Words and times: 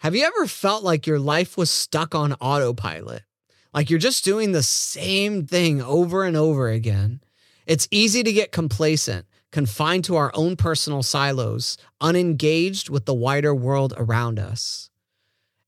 Have 0.00 0.16
you 0.16 0.24
ever 0.24 0.46
felt 0.46 0.82
like 0.82 1.06
your 1.06 1.18
life 1.18 1.58
was 1.58 1.70
stuck 1.70 2.14
on 2.14 2.32
autopilot? 2.40 3.22
Like 3.74 3.90
you're 3.90 3.98
just 3.98 4.24
doing 4.24 4.52
the 4.52 4.62
same 4.62 5.46
thing 5.46 5.82
over 5.82 6.24
and 6.24 6.38
over 6.38 6.70
again? 6.70 7.20
It's 7.66 7.86
easy 7.90 8.22
to 8.22 8.32
get 8.32 8.50
complacent, 8.50 9.26
confined 9.52 10.04
to 10.04 10.16
our 10.16 10.30
own 10.32 10.56
personal 10.56 11.02
silos, 11.02 11.76
unengaged 12.00 12.88
with 12.88 13.04
the 13.04 13.12
wider 13.12 13.54
world 13.54 13.92
around 13.94 14.38
us. 14.38 14.88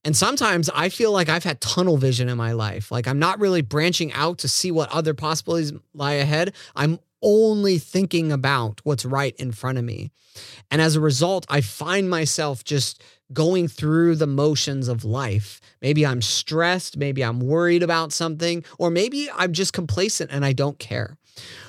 And 0.03 0.17
sometimes 0.17 0.71
I 0.75 0.89
feel 0.89 1.13
like 1.13 1.29
I've 1.29 1.45
had 1.45 1.61
tunnel 1.61 1.99
vision 1.99 2.31
in 2.31 2.39
my 2.39 2.53
life. 2.53 2.91
Like 2.91 3.07
I'm 3.07 3.19
not 3.19 3.39
really 3.39 3.61
branching 3.61 4.15
out 4.15 4.39
to 4.39 4.49
see 4.49 4.71
what 4.71 4.91
other 4.91 5.13
possibilities 5.13 5.75
lie 5.93 6.13
ahead. 6.13 6.55
I'm 6.75 7.01
only 7.23 7.79
thinking 7.79 8.33
about 8.33 8.81
what's 8.85 9.05
right 9.05 9.35
in 9.37 9.53
front 9.53 9.79
of 9.79 9.85
me. 9.85 10.11
And 10.71 10.81
as 10.81 10.97
a 10.97 11.01
result, 11.01 11.47
I 11.49 11.61
find 11.61 12.09
myself 12.09 12.65
just 12.65 13.03
going 13.33 13.69
through 13.69 14.17
the 14.17 14.27
motions 14.27 14.89
of 14.89 15.05
life. 15.05 15.61
Maybe 15.81 16.05
I'm 16.05 16.23
stressed, 16.23 16.97
maybe 16.97 17.23
I'm 17.23 17.41
worried 17.41 17.83
about 17.83 18.13
something, 18.13 18.65
or 18.79 18.91
maybe 18.91 19.31
I'm 19.35 19.53
just 19.53 19.73
complacent 19.73 20.31
and 20.33 20.45
I 20.45 20.53
don't 20.53 20.79
care. 20.79 21.17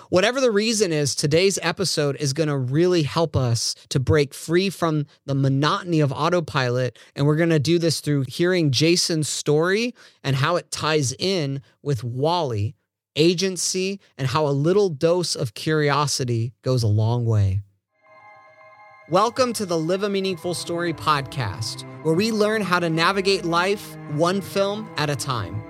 Whatever 0.09 0.39
the 0.39 0.52
reason 0.52 0.91
is, 0.91 1.16
today's 1.16 1.57
episode 1.63 2.17
is 2.17 2.34
going 2.34 2.49
to 2.49 2.57
really 2.57 3.01
help 3.01 3.35
us 3.35 3.73
to 3.90 3.99
break 3.99 4.34
free 4.34 4.70
from 4.70 5.07
the 5.26 5.34
monotony 5.34 6.01
of 6.01 6.12
autopilot. 6.12 6.99
And 7.15 7.26
we're 7.26 7.38
going 7.38 7.49
to 7.49 7.59
do 7.59 7.79
this 7.79 7.99
through 7.99 8.26
hearing 8.27 8.70
Jason's 8.70 9.27
story 9.27 9.95
and 10.23 10.35
how 10.35 10.57
it 10.57 10.70
ties 10.70 11.13
in 11.17 11.62
with 11.81 12.04
WALL-E, 12.04 12.76
agency, 13.16 13.99
and 14.17 14.27
how 14.27 14.48
a 14.48 14.49
little 14.49 14.90
dose 14.90 15.35
of 15.35 15.54
curiosity 15.54 16.54
goes 16.62 16.84
a 16.84 16.88
long 16.88 17.26
way. 17.26 17.62
Welcome 19.09 19.52
to 19.54 19.66
the 19.66 19.77
Live 19.77 20.04
a 20.04 20.09
Meaningful 20.09 20.54
Story 20.54 20.94
podcast, 20.94 21.84
where 22.04 22.13
we 22.13 22.31
learn 22.31 22.62
how 22.62 22.80
to 22.80 22.90
navigate 22.90 23.44
life 23.44 23.98
one 24.12 24.41
film 24.41 24.90
at 24.98 25.09
a 25.09 25.16
time. 25.16 25.62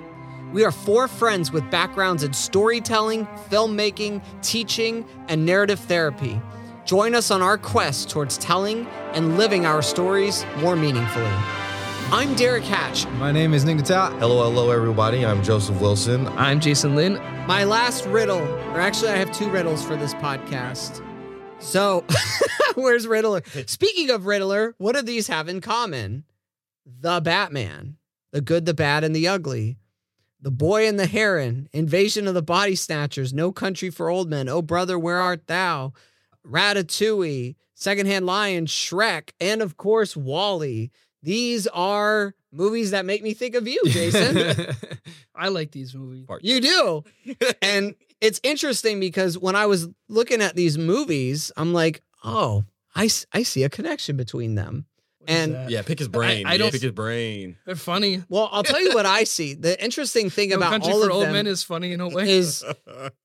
We 0.54 0.64
are 0.64 0.72
four 0.72 1.08
friends 1.08 1.52
with 1.52 1.70
backgrounds 1.72 2.23
in 2.23 2.32
storytelling, 2.32 3.26
filmmaking, 3.50 4.23
teaching, 4.44 5.04
and 5.30 5.45
narrative 5.45 5.80
therapy. 5.80 6.39
Join 6.86 7.16
us 7.16 7.32
on 7.32 7.42
our 7.42 7.58
quest 7.58 8.10
towards 8.10 8.38
telling 8.38 8.86
and 9.14 9.38
living 9.38 9.66
our 9.66 9.82
stories 9.82 10.45
more 10.60 10.76
meaningfully. 10.76 11.62
I'm 12.14 12.36
Derrick 12.36 12.64
Hatch. 12.64 13.08
My 13.14 13.31
name 13.31 13.56
is 13.56 13.66
Nick 13.66 13.78
Natal. 13.78 14.11
Hello, 14.19 14.44
hello, 14.44 14.69
everybody. 14.69 15.25
I'm 15.25 15.42
Joseph 15.42 15.81
Wilson. 15.81 16.28
I'm 16.28 16.59
Jason 16.59 16.95
Lynn. 16.95 17.16
My 17.47 17.64
last 17.64 18.05
riddle, 18.05 18.38
or 18.38 18.80
actually, 18.80 19.09
I 19.09 19.16
have 19.16 19.31
two 19.31 19.50
riddles 19.50 19.83
for 19.83 19.95
this 19.95 20.14
podcast. 20.14 21.03
So, 21.58 22.05
where's 22.75 23.08
Riddler? 23.08 23.42
Speaking 23.66 24.11
of 24.11 24.28
Riddler, 24.28 24.75
what 24.78 24.95
do 24.95 25.02
these 25.02 25.25
have 25.25 25.50
in 25.50 25.59
common? 25.59 26.25
The 26.86 27.20
Batman, 27.20 27.97
the 28.31 28.42
good, 28.42 28.67
the 28.67 28.75
bad, 28.75 29.03
and 29.03 29.16
the 29.16 29.27
ugly. 29.27 29.80
The 30.39 30.52
Boy 30.52 30.88
and 30.88 31.00
the 31.00 31.08
Heron, 31.08 31.67
Invasion 31.73 32.27
of 32.27 32.36
the 32.36 32.44
Body 32.44 32.75
Snatchers, 32.75 33.33
No 33.33 33.52
Country 33.52 33.89
for 33.89 34.11
Old 34.11 34.30
Men, 34.30 34.48
Oh 34.48 34.61
Brother, 34.61 35.00
Where 35.00 35.20
Art 35.20 35.48
Thou, 35.48 35.94
Ratatouille, 36.48 37.55
Secondhand 37.73 38.27
Lion, 38.27 38.67
Shrek, 38.67 39.31
and 39.39 39.64
of 39.64 39.77
course, 39.77 40.16
WALL-E. 40.16 40.92
These 41.24 41.68
are 41.68 42.36
movies 42.52 42.92
that 42.92 43.06
make 43.06 43.24
me 43.24 43.34
think 43.34 43.56
of 43.56 43.68
you, 43.68 43.82
Jason. 43.88 44.76
I 45.36 45.48
like 45.48 45.72
these 45.72 45.96
movies. 45.96 46.28
you 46.42 46.62
do. 46.62 47.04
And 47.62 47.96
it's 48.22 48.40
interesting 48.44 49.00
because 49.00 49.38
when 49.38 49.56
I 49.56 49.66
was 49.66 49.88
looking 50.10 50.42
at 50.42 50.56
these 50.56 50.78
movies, 50.78 51.52
I'm 51.58 51.74
like, 51.74 52.02
oh, 52.24 52.66
I, 52.96 53.10
I 53.32 53.44
see 53.44 53.64
a 53.64 53.70
connection 53.70 54.18
between 54.18 54.56
them. 54.56 54.86
What 55.20 55.30
is 55.30 55.36
And- 55.50 55.70
Yeah, 55.72 55.82
pick 55.82 56.00
his 56.00 56.08
brain. 56.10 56.46
I 56.46 56.52
yeah, 56.54 56.58
don't- 56.58 56.72
pick 56.72 56.82
his 56.82 56.92
brain. 56.92 57.56
they're 57.66 57.76
funny. 57.76 58.22
Well, 58.30 58.50
I'll 58.52 58.64
tell 58.64 58.82
you 58.82 58.94
what 58.94 59.06
I 59.06 59.24
see. 59.24 59.54
The 59.54 59.82
interesting 59.84 60.30
thing 60.30 60.50
No 60.50 60.58
about 60.58 60.72
Country 60.72 60.92
all 60.94 61.00
for 61.02 61.08
of 61.08 61.12
Old 61.16 61.24
them 61.26 61.34
Men 61.34 61.48
is 61.48 61.64
funny 61.64 61.94
in 61.94 62.02
a 62.02 62.10
way. 62.10 62.30
is 62.30 62.64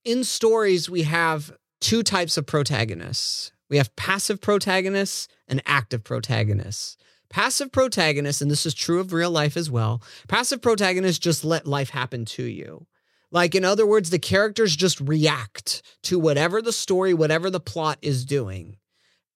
in 0.05 0.23
stories 0.25 0.89
we 0.89 1.03
have 1.03 1.53
two 1.81 2.03
types 2.03 2.37
of 2.37 2.47
protagonists. 2.47 3.53
We 3.69 3.77
have 3.77 3.95
passive 3.97 4.41
protagonists 4.41 5.29
and 5.47 5.61
active 5.67 6.03
protagonists. 6.05 6.97
Passive 7.31 7.71
protagonists, 7.71 8.41
and 8.41 8.51
this 8.51 8.65
is 8.65 8.75
true 8.75 9.01
of 9.01 9.13
real 9.13 9.31
life 9.31 9.57
as 9.57 9.71
well, 9.71 10.03
passive 10.29 10.63
protagonists 10.63 11.19
just 11.19 11.45
let 11.45 11.67
life 11.67 11.91
happen 11.91 12.25
to 12.25 12.43
you. 12.43 12.87
Like, 13.31 13.55
in 13.55 13.65
other 13.65 13.87
words, 13.87 14.09
the 14.09 14.19
characters 14.19 14.75
just 14.75 15.01
react 15.01 15.83
to 16.05 16.19
whatever 16.19 16.63
the 16.63 16.73
story, 16.73 17.13
whatever 17.13 17.51
the 17.51 17.61
plot 17.61 17.99
is 18.01 18.25
doing. 18.25 18.77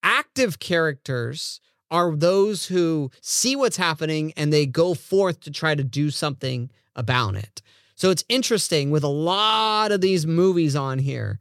Active 0.03 0.58
characters 0.58 1.60
are 1.91 2.16
those 2.16 2.66
who 2.66 3.10
see 3.20 3.54
what's 3.54 3.76
happening 3.76 4.32
and 4.34 4.50
they 4.50 4.64
go 4.64 4.94
forth 4.94 5.41
to 5.41 5.50
try 5.50 5.74
to 5.74 5.84
do 5.84 6.10
something 6.10 6.70
about 6.97 7.34
it. 7.34 7.60
So 7.94 8.10
it's 8.10 8.24
interesting 8.30 8.91
with 8.91 9.04
a 9.04 9.09
lot 9.09 9.92
of 9.92 10.00
these 10.00 10.26
movies 10.26 10.74
on 10.74 10.98
here. 10.98 11.38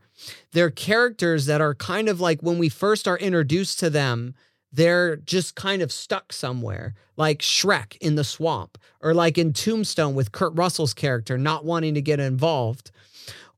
They're 0.51 0.69
characters 0.69 1.45
that 1.45 1.61
are 1.61 1.73
kind 1.73 2.09
of 2.09 2.19
like 2.19 2.41
when 2.41 2.57
we 2.57 2.67
first 2.67 3.07
are 3.07 3.17
introduced 3.17 3.79
to 3.79 3.89
them, 3.89 4.35
they're 4.71 5.17
just 5.17 5.55
kind 5.55 5.81
of 5.81 5.91
stuck 5.91 6.31
somewhere, 6.31 6.93
like 7.17 7.39
Shrek 7.39 7.97
in 7.97 8.15
the 8.15 8.23
swamp, 8.23 8.77
or 9.01 9.13
like 9.13 9.37
in 9.37 9.53
Tombstone 9.53 10.15
with 10.15 10.31
Kurt 10.31 10.55
Russell's 10.55 10.93
character 10.93 11.37
not 11.37 11.65
wanting 11.65 11.93
to 11.95 12.01
get 12.01 12.19
involved, 12.19 12.91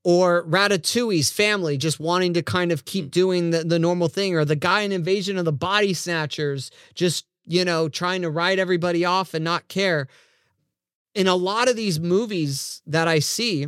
or 0.03 0.43
Ratatouille's 0.45 1.31
family 1.31 1.77
just 1.77 1.99
wanting 1.99 2.33
to 2.33 2.41
kind 2.41 2.71
of 2.71 2.85
keep 2.85 3.05
mm. 3.05 3.11
doing 3.11 3.51
the, 3.51 3.63
the 3.63 3.79
normal 3.79 4.07
thing, 4.07 4.35
or 4.35 4.43
the 4.43 4.55
guy 4.55 4.81
in 4.81 4.91
Invasion 4.91 5.37
of 5.37 5.45
the 5.45 5.53
Body 5.53 5.93
Snatchers 5.93 6.71
just, 6.93 7.25
you 7.45 7.63
know, 7.63 7.89
trying 7.89 8.21
to 8.23 8.29
write 8.29 8.59
everybody 8.59 9.05
off 9.05 9.33
and 9.33 9.43
not 9.43 9.67
care. 9.67 10.07
In 11.15 11.27
a 11.27 11.35
lot 11.35 11.69
of 11.69 11.75
these 11.75 11.99
movies 11.99 12.81
that 12.87 13.07
I 13.07 13.19
see, 13.19 13.67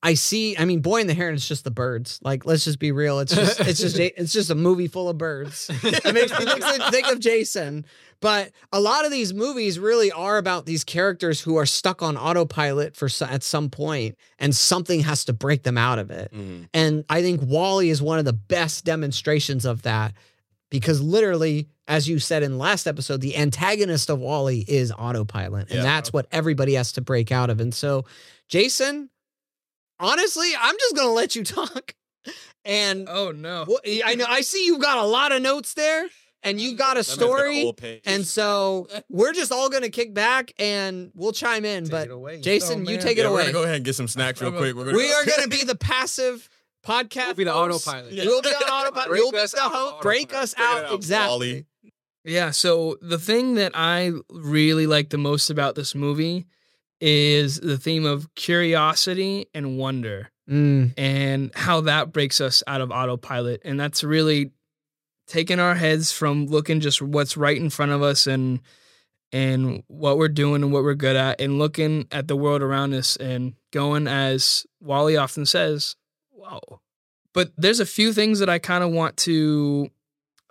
I 0.00 0.14
see. 0.14 0.56
I 0.56 0.64
mean, 0.64 0.80
Boy 0.80 1.00
and 1.00 1.10
the 1.10 1.14
Heron 1.14 1.34
is 1.34 1.46
just 1.48 1.64
the 1.64 1.72
birds. 1.72 2.20
Like, 2.22 2.46
let's 2.46 2.62
just 2.64 2.78
be 2.78 2.92
real. 2.92 3.18
It's 3.18 3.34
just, 3.34 3.58
it's 3.60 3.80
just, 3.80 3.98
it's 3.98 4.32
just 4.32 4.48
a 4.48 4.54
movie 4.54 4.86
full 4.86 5.08
of 5.08 5.18
birds. 5.18 5.68
It 5.82 6.14
makes 6.14 6.30
me 6.38 6.44
think, 6.46 6.82
think 6.90 7.06
of 7.08 7.18
Jason. 7.18 7.84
But 8.20 8.52
a 8.72 8.80
lot 8.80 9.04
of 9.04 9.10
these 9.10 9.34
movies 9.34 9.78
really 9.78 10.12
are 10.12 10.38
about 10.38 10.66
these 10.66 10.84
characters 10.84 11.40
who 11.40 11.56
are 11.56 11.66
stuck 11.66 12.00
on 12.02 12.16
autopilot 12.16 12.96
for 12.96 13.08
at 13.24 13.42
some 13.42 13.70
point, 13.70 14.16
and 14.38 14.54
something 14.54 15.00
has 15.00 15.24
to 15.26 15.32
break 15.32 15.64
them 15.64 15.76
out 15.78 15.98
of 15.98 16.10
it. 16.12 16.32
Mhm. 16.32 16.68
And 16.72 17.04
I 17.08 17.20
think 17.22 17.42
WALL-E 17.42 17.90
is 17.90 18.00
one 18.00 18.18
of 18.20 18.24
the 18.24 18.32
best 18.32 18.84
demonstrations 18.84 19.64
of 19.64 19.82
that 19.82 20.14
because 20.70 21.00
literally, 21.00 21.68
as 21.88 22.08
you 22.08 22.18
said 22.20 22.42
in 22.44 22.58
last 22.58 22.86
episode, 22.86 23.20
the 23.20 23.36
antagonist 23.36 24.10
of 24.10 24.20
WALL-E 24.20 24.64
is 24.68 24.92
autopilot. 24.92 25.68
And 25.70 25.78
Yeah. 25.78 25.82
that's 25.82 26.12
what 26.12 26.26
everybody 26.30 26.74
has 26.74 26.92
to 26.92 27.00
break 27.00 27.32
out 27.32 27.50
of. 27.50 27.60
And 27.60 27.74
so, 27.74 28.04
Jason, 28.48 29.10
honestly, 30.00 30.48
I'm 30.58 30.76
just 30.78 30.94
going 30.96 31.08
to 31.08 31.12
let 31.12 31.36
you 31.36 31.44
talk. 31.44 31.94
And 32.64 33.08
oh 33.08 33.30
no. 33.30 33.64
well, 33.66 33.78
I 34.04 34.14
know 34.14 34.26
I 34.28 34.42
see 34.42 34.66
you've 34.66 34.80
got 34.82 34.98
a 34.98 35.04
lot 35.04 35.32
of 35.32 35.40
notes 35.40 35.72
there 35.74 36.06
and 36.42 36.60
you 36.60 36.76
got 36.76 36.98
a 36.98 37.00
That 37.02 37.08
man's 37.08 37.16
got 37.16 37.24
story. 37.24 38.00
And 38.04 38.26
so 38.26 38.88
we're 39.08 39.32
just 39.32 39.50
all 39.52 39.70
going 39.70 39.84
to 39.84 39.88
kick 39.90 40.12
back 40.12 40.52
and 40.58 41.10
we'll 41.14 41.32
chime 41.32 41.64
in. 41.64 41.84
Take 41.84 41.90
but 41.92 42.10
away. 42.10 42.40
Jason, 42.40 42.84
Oh, 42.86 42.90
you 42.90 42.98
take 42.98 43.16
it 43.16 43.22
yeah, 43.22 43.30
we're 43.30 43.42
away. 43.42 43.52
go 43.52 43.62
ahead 43.62 43.76
and 43.76 43.84
get 43.84 43.94
some 43.94 44.08
snacks 44.08 44.42
real 44.42 44.52
quick. 44.52 44.74
We're 44.74 44.84
gonna 44.86 44.96
we 44.98 45.10
are 45.12 45.24
going 45.24 45.42
to 45.42 45.48
be 45.48 45.64
the 45.64 45.76
passive 45.76 46.48
podcast. 46.84 47.26
We'll 47.28 47.34
be 47.36 47.44
the 47.44 47.52
hosts. 47.52 47.86
autopilot. 47.88 48.12
Yeah. 48.12 48.24
We'll 48.26 48.42
be 48.42 48.48
on 48.50 48.62
autopilot. 48.70 49.08
Break 49.08 49.20
You'll 49.22 49.32
be 49.32 49.38
us 49.38 49.52
the 49.52 49.60
out, 49.62 49.72
host. 49.72 50.02
Break 50.02 50.34
us 50.34 50.54
Break 50.54 50.66
out. 50.68 50.84
out, 50.84 50.92
Exactly. 50.94 51.52
WALL-E. 51.52 51.64
Yeah, 52.24 52.50
so 52.50 52.98
the 53.00 53.18
thing 53.18 53.54
that 53.54 53.72
I 53.74 54.12
really 54.30 54.86
like 54.86 55.08
the 55.10 55.16
most 55.18 55.48
about 55.48 55.76
this 55.76 55.94
movie 55.94 56.46
is 57.00 57.60
the 57.60 57.78
theme 57.78 58.04
of 58.06 58.34
curiosity 58.34 59.46
and 59.54 59.78
wonder 59.78 60.30
Mm, 60.50 60.94
and 60.96 61.50
how 61.54 61.82
that 61.82 62.10
breaks 62.10 62.40
us 62.40 62.62
out 62.66 62.80
of 62.80 62.90
autopilot. 62.90 63.60
And 63.66 63.78
that's 63.78 64.02
really 64.02 64.50
taking 65.26 65.60
our 65.60 65.74
heads 65.74 66.10
from 66.10 66.46
looking 66.46 66.80
just 66.80 67.02
what's 67.02 67.36
right 67.36 67.58
in 67.58 67.68
front 67.68 67.92
of 67.92 68.02
us 68.02 68.26
and 68.26 68.60
and 69.30 69.82
what 69.88 70.16
we're 70.16 70.28
doing 70.28 70.62
and 70.62 70.72
what 70.72 70.84
we're 70.84 70.94
good 70.94 71.16
at 71.16 71.38
and 71.38 71.58
looking 71.58 72.08
at 72.10 72.28
the 72.28 72.36
world 72.36 72.62
around 72.62 72.94
us 72.94 73.14
and 73.16 73.52
going 73.74 74.06
as 74.08 74.66
WALL-E 74.80 75.16
often 75.18 75.44
says, 75.44 75.96
whoa. 76.30 76.80
But 77.34 77.52
there's 77.58 77.78
a 77.80 77.84
few 77.84 78.14
things 78.14 78.38
that 78.38 78.48
I 78.48 78.58
kind 78.58 78.82
of 78.82 78.90
want 78.90 79.18
to 79.18 79.90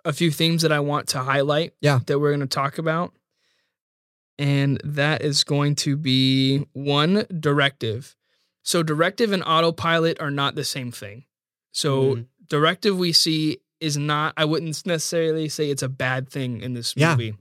a 0.04 0.12
few 0.12 0.30
themes 0.30 0.62
that 0.62 0.70
I 0.70 0.78
want 0.78 1.08
to 1.08 1.18
highlight 1.18 1.72
Yeah. 1.80 1.98
that 2.06 2.20
we're 2.20 2.30
going 2.30 2.38
to 2.38 2.46
talk 2.46 2.78
about. 2.78 3.12
And 4.38 4.80
that 4.84 5.22
is 5.22 5.42
going 5.44 5.74
to 5.76 5.96
be 5.96 6.66
one 6.72 7.26
directive. 7.40 8.14
So 8.62 8.82
directive 8.82 9.32
and 9.32 9.42
autopilot 9.44 10.20
are 10.20 10.30
not 10.30 10.54
the 10.54 10.64
same 10.64 10.92
thing. 10.92 11.24
So 11.72 12.16
Mhm. 12.16 12.26
directive 12.48 12.96
we 12.96 13.12
see 13.12 13.58
is 13.80 13.96
not 13.96 14.34
I 14.36 14.44
wouldn't 14.44 14.84
necessarily 14.86 15.48
say 15.48 15.70
it's 15.70 15.82
a 15.82 15.88
bad 15.88 16.28
thing 16.28 16.60
in 16.60 16.74
this 16.74 16.94
Yeah. 16.96 17.12
movie. 17.12 17.34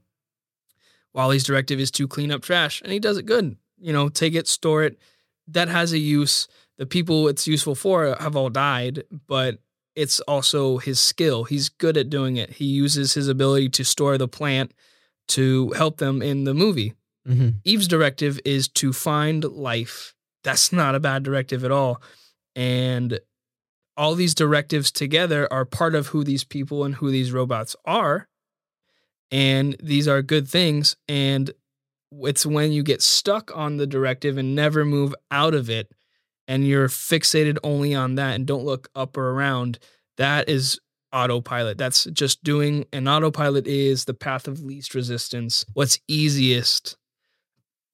WALL-E's 1.13 1.43
directive 1.43 1.79
is 1.79 1.91
to 1.91 2.07
clean 2.07 2.31
up 2.31 2.41
trash 2.41 2.81
and 2.81 2.91
he 2.91 2.99
does 2.99 3.17
it 3.17 3.25
good. 3.25 3.57
You 3.79 3.93
know, 3.93 4.09
take 4.09 4.35
it, 4.35 4.47
store 4.47 4.83
it. 4.83 4.97
That 5.47 5.67
has 5.67 5.93
a 5.93 5.99
use. 5.99 6.47
The 6.77 6.85
people 6.85 7.27
it's 7.27 7.47
useful 7.47 7.75
for 7.75 8.15
have 8.19 8.35
all 8.35 8.49
died, 8.49 9.03
but 9.27 9.59
it's 9.95 10.19
also 10.21 10.77
his 10.77 10.99
skill. 10.99 11.43
He's 11.45 11.69
good 11.69 11.97
at 11.97 12.09
doing 12.09 12.37
it. 12.37 12.53
He 12.53 12.65
uses 12.65 13.13
his 13.13 13.27
ability 13.27 13.69
to 13.69 13.83
store 13.85 14.17
the 14.17 14.27
plant 14.27 14.73
to 15.29 15.71
help 15.71 15.97
them 15.97 16.21
in 16.21 16.43
the 16.45 16.53
movie. 16.53 16.93
Mhm. 17.27 17.55
Eve's 17.63 17.87
directive 17.87 18.39
is 18.45 18.67
to 18.69 18.93
find 18.93 19.43
life. 19.43 20.13
That's 20.43 20.71
not 20.71 20.95
a 20.95 20.99
bad 20.99 21.23
directive 21.23 21.65
at 21.65 21.71
all. 21.71 22.01
And 22.55 23.19
all 23.97 24.15
these 24.15 24.35
directives 24.35 24.91
together 24.91 25.51
are 25.51 25.65
part 25.65 25.95
of 25.95 26.07
who 26.07 26.23
these 26.23 26.43
people 26.43 26.83
and 26.83 26.95
who 26.95 27.11
these 27.11 27.31
robots 27.31 27.75
are. 27.83 28.27
And 29.31 29.75
these 29.83 30.07
are 30.07 30.21
good 30.21 30.47
things. 30.47 30.95
And 31.07 31.51
it's 32.11 32.45
when 32.45 32.71
you 32.71 32.83
get 32.83 33.01
stuck 33.01 33.55
on 33.55 33.77
the 33.77 33.87
directive 33.87 34.37
and 34.37 34.55
never 34.55 34.85
move 34.85 35.13
out 35.31 35.53
of 35.53 35.69
it 35.69 35.91
and 36.47 36.65
you're 36.65 36.87
fixated 36.87 37.57
only 37.63 37.93
on 37.93 38.15
that 38.15 38.35
and 38.35 38.45
don't 38.45 38.63
look 38.63 38.89
up 38.95 39.17
or 39.17 39.31
around, 39.31 39.79
that 40.15 40.47
is 40.47 40.79
autopilot. 41.13 41.77
That's 41.77 42.05
just 42.05 42.43
doing 42.43 42.85
an 42.93 43.07
autopilot 43.07 43.67
is 43.67 44.05
the 44.05 44.13
path 44.13 44.47
of 44.47 44.61
least 44.61 44.93
resistance. 44.95 45.65
What's 45.73 45.99
easiest? 46.07 46.97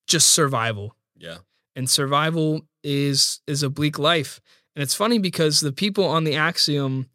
Just 0.07 0.31
survival. 0.31 0.95
Yeah. 1.17 1.37
And 1.75 1.89
survival 1.89 2.61
is 2.83 3.41
is 3.47 3.63
a 3.63 3.69
bleak 3.69 3.97
life. 3.97 4.41
And 4.75 4.83
it's 4.83 4.95
funny 4.95 5.19
because 5.19 5.59
the 5.59 5.71
people 5.71 6.05
on 6.05 6.23
the 6.23 6.35
Axiom, 6.35 7.07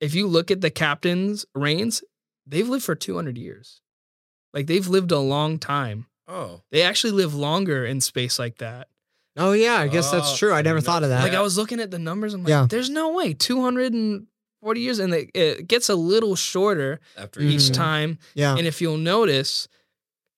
if 0.00 0.14
you 0.14 0.26
look 0.26 0.50
at 0.50 0.60
the 0.60 0.70
captain's 0.70 1.44
reigns, 1.54 2.02
they've 2.46 2.68
lived 2.68 2.84
for 2.84 2.94
200 2.94 3.36
years. 3.38 3.80
Like 4.54 4.66
they've 4.66 4.86
lived 4.88 5.12
a 5.12 5.18
long 5.18 5.58
time. 5.58 6.06
Oh. 6.26 6.62
They 6.70 6.82
actually 6.82 7.12
live 7.12 7.34
longer 7.34 7.84
in 7.86 8.00
space 8.00 8.38
like 8.38 8.58
that. 8.58 8.88
Oh 9.36 9.52
yeah, 9.52 9.76
I 9.76 9.86
guess 9.88 10.10
that's 10.10 10.32
Oh, 10.32 10.36
true. 10.36 10.52
I 10.52 10.58
I 10.58 10.62
never 10.62 10.78
didn't 10.78 10.86
thought 10.86 11.02
of 11.04 11.10
that. 11.10 11.22
Like 11.22 11.34
I 11.34 11.42
was 11.42 11.56
looking 11.56 11.78
at 11.80 11.90
the 11.90 11.98
numbers, 11.98 12.34
I'm 12.34 12.42
like, 12.42 12.50
Yeah. 12.50 12.66
there's 12.68 12.90
no 12.90 13.12
way 13.12 13.34
240 14.60 14.80
years, 14.80 14.98
and 14.98 15.14
it, 15.14 15.30
it 15.34 15.68
gets 15.68 15.88
a 15.88 15.94
little 15.94 16.34
shorter 16.36 17.00
After 17.16 17.40
each 17.40 17.68
each 17.68 17.72
time. 17.72 18.18
yeah. 18.34 18.56
And 18.56 18.66
if 18.66 18.80
you'll 18.80 18.96
notice, 18.98 19.68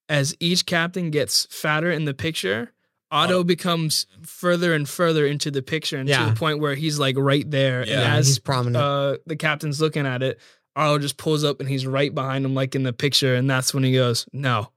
as 0.09 0.35
each 0.41 0.67
captain 0.67 1.11
gets 1.11 1.47
fatter 1.51 1.91
in 1.91 2.05
the 2.05 2.15
picture, 2.15 2.73
AUTO 3.13 3.31
Oh. 3.31 3.45
becomes 3.45 4.07
further 4.23 4.73
and 4.75 4.89
further 4.89 5.27
into 5.27 5.51
the 5.51 5.63
picture, 5.63 5.97
and 5.99 6.09
to 6.09 6.25
the 6.27 6.35
point 6.37 6.61
where 6.61 6.75
he's 6.75 6.99
like 6.99 7.17
right 7.19 7.49
there. 7.51 7.85
Yeah. 7.87 7.95
yeah, 8.01 8.07
and 8.09 8.17
he's 8.19 8.31
as 8.31 8.39
prominent. 8.39 8.77
uh, 8.77 9.17
the 9.27 9.37
captain's 9.37 9.81
looking 9.81 10.07
at 10.07 10.23
it, 10.23 10.39
AUTO 10.77 11.01
just 11.01 11.17
pulls 11.17 11.43
up 11.43 11.59
and 11.61 11.69
he's 11.69 11.87
right 11.87 12.15
behind 12.15 12.45
him, 12.45 12.55
like 12.55 12.75
in 12.75 12.83
the 12.85 12.93
picture, 12.93 13.35
and 13.35 13.49
that's 13.51 13.75
when 13.75 13.83
he 13.85 13.93
goes, 13.93 14.27
"No." 14.33 14.71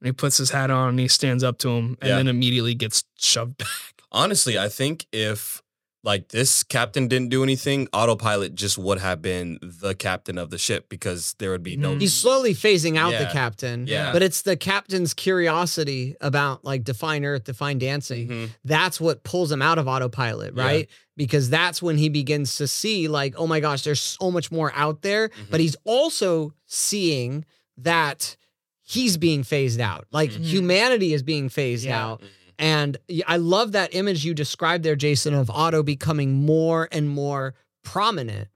And 0.00 0.06
he 0.06 0.12
puts 0.12 0.36
his 0.36 0.50
hat 0.50 0.70
on 0.70 0.90
and 0.90 1.00
he 1.00 1.08
stands 1.08 1.42
up 1.44 1.58
to 1.58 1.70
him, 1.70 1.96
and 2.00 2.08
Yeah. 2.10 2.16
then 2.16 2.28
immediately 2.28 2.74
gets 2.74 3.04
shoved 3.18 3.56
back. 3.58 3.68
Honestly, 4.12 4.58
I 4.58 4.68
think 4.68 5.06
if 5.12 5.62
like 6.04 6.28
this 6.30 6.64
captain 6.64 7.06
didn't 7.06 7.28
do 7.28 7.42
anything, 7.44 7.86
autopilot 7.92 8.54
just 8.56 8.76
would 8.76 8.98
have 8.98 9.22
been 9.22 9.58
the 9.62 9.94
captain 9.94 10.36
of 10.36 10.50
the 10.50 10.58
ship 10.58 10.88
because 10.88 11.34
there 11.38 11.50
would 11.52 11.62
be 11.62 11.76
no. 11.76 11.94
Mhm. 11.94 12.00
He's 12.00 12.12
slowly 12.14 12.54
phasing 12.54 12.96
out 12.98 13.12
the 13.12 13.26
captain. 13.32 13.86
Yeah. 13.86 14.12
But 14.12 14.22
it's 14.22 14.42
the 14.42 14.56
captain's 14.56 15.14
curiosity 15.14 16.16
about 16.20 16.64
like 16.64 16.82
define 16.82 17.24
Earth, 17.24 17.44
define 17.44 17.78
dancing. 17.78 18.28
Mhm. 18.28 18.50
That's 18.64 19.00
what 19.00 19.22
pulls 19.22 19.52
him 19.52 19.62
out 19.62 19.78
of 19.78 19.86
autopilot, 19.86 20.54
Yeah. 20.56 20.62
right? 20.64 20.88
Because 21.16 21.48
that's 21.50 21.80
when 21.80 21.98
he 21.98 22.08
begins 22.08 22.56
to 22.56 22.66
see, 22.66 23.06
like, 23.06 23.34
oh 23.36 23.46
my 23.46 23.60
gosh, 23.60 23.82
there's 23.82 24.00
so 24.00 24.30
much 24.30 24.50
more 24.50 24.72
out 24.74 25.02
there. 25.02 25.30
But 25.50 25.60
he's 25.60 25.76
also 25.84 26.52
seeing 26.66 27.44
that 27.78 28.36
he's 28.82 29.16
being 29.16 29.44
phased 29.44 29.78
out. 29.80 30.06
Like 30.10 30.32
Mhm. 30.32 30.44
humanity 30.44 31.14
is 31.14 31.22
being 31.22 31.48
phased 31.48 31.84
Yeah. 31.84 32.04
out. 32.04 32.22
And 32.58 32.96
I 33.26 33.36
love 33.36 33.72
that 33.72 33.94
image 33.94 34.24
you 34.24 34.34
described 34.34 34.84
there, 34.84 34.96
Jason, 34.96 35.34
of 35.34 35.48
AUTO 35.48 35.84
becoming 35.84 36.44
more 36.44 36.88
and 36.92 37.08
more 37.08 37.54
prominent. 37.82 38.48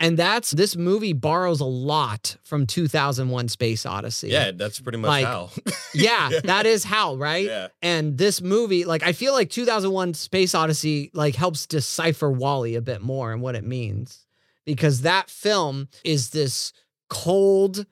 And 0.00 0.18
that's 0.18 0.50
this 0.50 0.74
movie 0.74 1.12
borrows 1.12 1.60
a 1.60 1.64
lot 1.64 2.36
from 2.42 2.66
2001 2.66 3.48
Space 3.48 3.86
Odyssey. 3.86 4.30
Yeah, 4.30 4.50
that's 4.50 4.80
pretty 4.80 4.98
much 4.98 5.08
Like, 5.08 5.26
how. 5.26 5.50
Yeah, 5.94 6.40
that 6.44 6.66
is 6.66 6.82
how, 6.82 7.14
right? 7.14 7.46
yeah. 7.46 7.68
And 7.82 8.18
this 8.18 8.40
movie, 8.40 8.84
like, 8.84 9.04
I 9.04 9.12
feel 9.12 9.32
like 9.32 9.50
2001 9.50 10.14
Space 10.14 10.56
Odyssey, 10.56 11.10
like, 11.14 11.36
helps 11.36 11.66
decipher 11.66 12.30
WALL-E 12.32 12.74
a 12.74 12.80
bit 12.80 13.00
more 13.00 13.30
and 13.32 13.42
what 13.42 13.54
it 13.54 13.62
means. 13.62 14.26
Because 14.64 15.02
that 15.02 15.30
film 15.30 15.88
is 16.04 16.30
this 16.30 16.72
cold, 17.08 17.86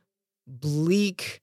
bleak, 0.49 1.43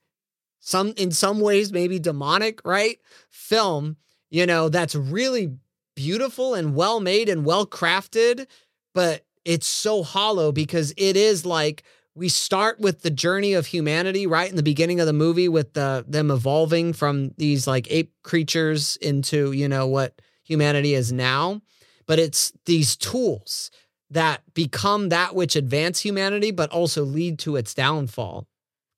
some 0.60 0.94
in 0.98 1.12
some 1.12 1.40
ways 1.40 1.72
maybe 1.72 1.98
demonic, 2.00 2.60
right? 2.66 2.98
Film, 3.30 3.96
you 4.30 4.46
know, 4.46 4.70
that's 4.70 4.96
really 4.96 5.58
beautiful 5.96 6.54
and 6.54 6.76
well 6.76 7.00
made 7.00 7.30
and 7.30 7.46
well 7.46 7.66
crafted, 7.66 8.48
but 8.94 9.26
it's 9.46 9.68
so 9.68 10.04
hollow 10.04 10.52
because 10.52 10.94
it 10.98 11.16
is 11.16 11.46
like 11.46 11.84
we 12.16 12.30
start 12.30 12.80
with 12.80 13.02
the 13.02 13.12
journey 13.12 13.54
of 13.54 13.68
humanity 13.68 14.26
right 14.26 14.50
in 14.50 14.56
the 14.56 14.64
beginning 14.64 15.00
of 15.00 15.06
the 15.06 15.14
movie 15.14 15.48
with 15.48 15.74
the 15.74 16.04
them 16.08 16.32
evolving 16.32 16.92
from 16.92 17.30
these 17.38 17.68
like 17.68 17.88
ape 17.92 18.12
creatures 18.24 18.98
into, 18.98 19.52
you 19.52 19.68
know, 19.68 19.88
what 19.88 20.20
humanity 20.44 20.94
is 20.94 21.12
now, 21.12 21.62
but 22.08 22.20
it's 22.20 22.52
these 22.66 22.96
tools 22.96 23.70
that 24.10 24.42
become 24.54 25.10
that 25.10 25.36
which 25.36 25.56
advance 25.56 26.00
humanity 26.00 26.52
but 26.52 26.72
also 26.72 27.04
lead 27.04 27.38
to 27.40 27.56
its 27.56 27.74
downfall. 27.74 28.48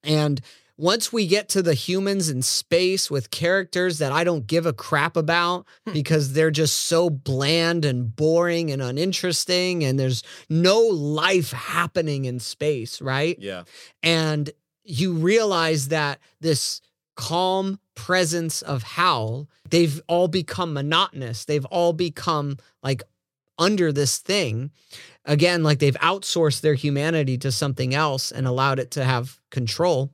And 0.03 0.39
once 0.79 1.11
we 1.11 1.27
get 1.27 1.49
to 1.49 1.61
the 1.61 1.73
humans 1.73 2.29
in 2.29 2.41
space 2.41 3.11
with 3.11 3.31
characters 3.31 3.97
that 3.97 4.13
I 4.13 4.23
don't 4.23 4.47
give 4.47 4.65
a 4.65 4.71
crap 4.71 5.17
about 5.17 5.65
Hmm. 5.85 5.91
because 5.91 6.31
they're 6.31 6.51
just 6.51 6.77
so 6.77 7.09
bland 7.09 7.83
and 7.83 8.15
boring 8.15 8.71
and 8.71 8.81
uninteresting, 8.81 9.83
and 9.83 9.99
there's 9.99 10.23
no 10.47 10.79
life 10.79 11.51
happening 11.51 12.23
in 12.23 12.39
space, 12.39 13.01
right? 13.01 13.37
Yeah. 13.39 13.63
And 14.01 14.51
you 14.85 15.13
realize 15.13 15.89
that 15.89 16.19
this 16.39 16.79
calm 17.17 17.79
presence 17.95 18.61
of 18.61 18.83
Hal, 18.83 19.49
they've 19.69 20.01
all 20.07 20.29
become 20.29 20.71
monotonous. 20.73 21.43
They've 21.43 21.65
all 21.65 21.91
become 21.91 22.57
like 22.81 23.03
under 23.57 23.91
this 23.91 24.17
thing. 24.19 24.71
Again, 25.25 25.61
like 25.61 25.79
they've 25.79 25.95
outsourced 25.95 26.61
their 26.61 26.75
humanity 26.75 27.37
to 27.39 27.51
something 27.51 27.93
else 27.93 28.31
and 28.31 28.47
allowed 28.47 28.79
it 28.79 28.91
to 28.91 29.03
have 29.03 29.41
control. 29.51 30.13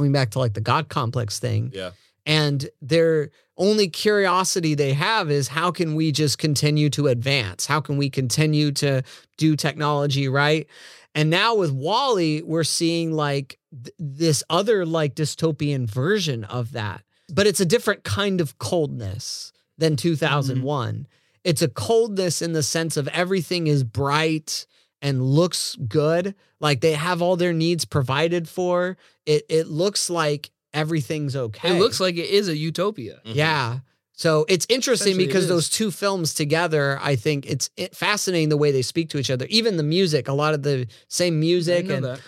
Going 0.00 0.12
back 0.12 0.30
to 0.30 0.38
like 0.38 0.54
the 0.54 0.62
God 0.62 0.88
complex 0.88 1.38
thing. 1.38 1.72
Yeah. 1.74 1.90
And 2.24 2.70
their 2.80 3.30
only 3.58 3.88
curiosity 3.88 4.74
they 4.74 4.94
have 4.94 5.30
is 5.30 5.48
how 5.48 5.70
can 5.70 5.94
we 5.94 6.10
just 6.10 6.38
continue 6.38 6.88
to 6.90 7.08
advance? 7.08 7.66
How 7.66 7.82
can 7.82 7.98
we 7.98 8.08
continue 8.08 8.72
to 8.72 9.02
do 9.36 9.56
technology 9.56 10.26
right? 10.26 10.66
And 11.14 11.28
now 11.28 11.54
with 11.54 11.70
WALL-E, 11.70 12.42
we're 12.42 12.64
seeing 12.64 13.12
like 13.12 13.58
th- 13.70 13.94
this 13.98 14.42
other 14.48 14.86
like 14.86 15.14
dystopian 15.14 15.86
version 15.86 16.44
of 16.44 16.72
that. 16.72 17.02
But 17.30 17.46
it's 17.46 17.60
a 17.60 17.66
different 17.66 18.02
kind 18.02 18.40
of 18.40 18.56
coldness 18.58 19.52
than 19.76 19.92
mm-hmm. 19.96 20.08
2001. 20.08 21.06
It's 21.44 21.60
a 21.60 21.68
coldness 21.68 22.40
in 22.40 22.54
the 22.54 22.62
sense 22.62 22.96
of 22.96 23.06
everything 23.08 23.66
is 23.66 23.84
bright 23.84 24.66
and 25.02 25.22
looks 25.22 25.76
good. 25.88 26.34
Like 26.60 26.80
they 26.80 26.92
have 26.92 27.22
all 27.22 27.36
their 27.36 27.52
needs 27.52 27.84
provided 27.84 28.48
for. 28.48 28.96
It 29.26 29.44
it 29.48 29.66
looks 29.68 30.10
like 30.10 30.50
everything's 30.74 31.34
okay. 31.36 31.76
It 31.76 31.78
looks 31.80 32.00
like 32.00 32.16
it 32.16 32.28
is 32.30 32.48
a 32.48 32.56
utopia. 32.56 33.20
Mhm. 33.26 33.34
Yeah. 33.34 33.78
So 34.12 34.44
it's 34.48 34.66
interesting 34.68 35.12
Essentially, 35.12 35.24
it 35.24 35.26
because 35.28 35.44
is. 35.44 35.48
those 35.48 35.70
two 35.70 35.90
films 35.90 36.34
together, 36.34 36.98
I 37.02 37.16
think 37.16 37.46
it's 37.46 37.70
fascinating 37.94 38.50
the 38.50 38.56
way 38.58 38.70
they 38.70 38.82
speak 38.82 39.08
to 39.10 39.18
each 39.18 39.30
other. 39.30 39.46
Even 39.48 39.78
the 39.78 39.82
music, 39.82 40.28
a 40.28 40.34
lot 40.34 40.52
of 40.52 40.62
the 40.62 40.86
same 41.08 41.40
music 41.40 41.88
and 41.88 42.04
that. 42.04 42.20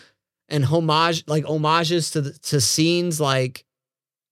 and 0.49 0.65
homage, 0.65 1.25
like 1.27 1.45
homages 1.45 2.11
to 2.13 2.23
the, 2.23 2.33
to 2.33 2.63
scenes, 2.63 3.21
like 3.21 3.67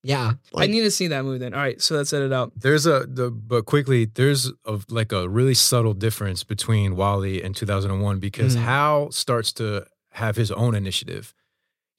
yeah, 0.03 0.33
I 0.55 0.67
need 0.67 0.81
to 0.81 0.91
see 0.91 1.07
that 1.07 1.23
movie 1.23 1.37
then. 1.39 1.53
All 1.53 1.59
right, 1.59 1.81
so 1.81 1.95
let's 1.95 2.09
set 2.09 2.21
it 2.21 2.33
out. 2.33 2.51
There's 2.55 2.85
a 2.85 3.05
the 3.07 3.29
but 3.31 3.65
quickly 3.65 4.05
there's 4.05 4.51
a 4.65 4.79
like 4.89 5.11
a 5.11 5.27
really 5.29 5.53
subtle 5.53 5.93
difference 5.93 6.43
between 6.43 6.95
WALL-E 6.95 7.41
and 7.41 7.55
2001 7.55 8.19
because 8.19 8.55
Mhm. 8.55 8.61
Hal 8.63 9.11
starts 9.11 9.51
to 9.53 9.85
have 10.11 10.35
his 10.35 10.51
own 10.51 10.75
initiative. 10.75 11.33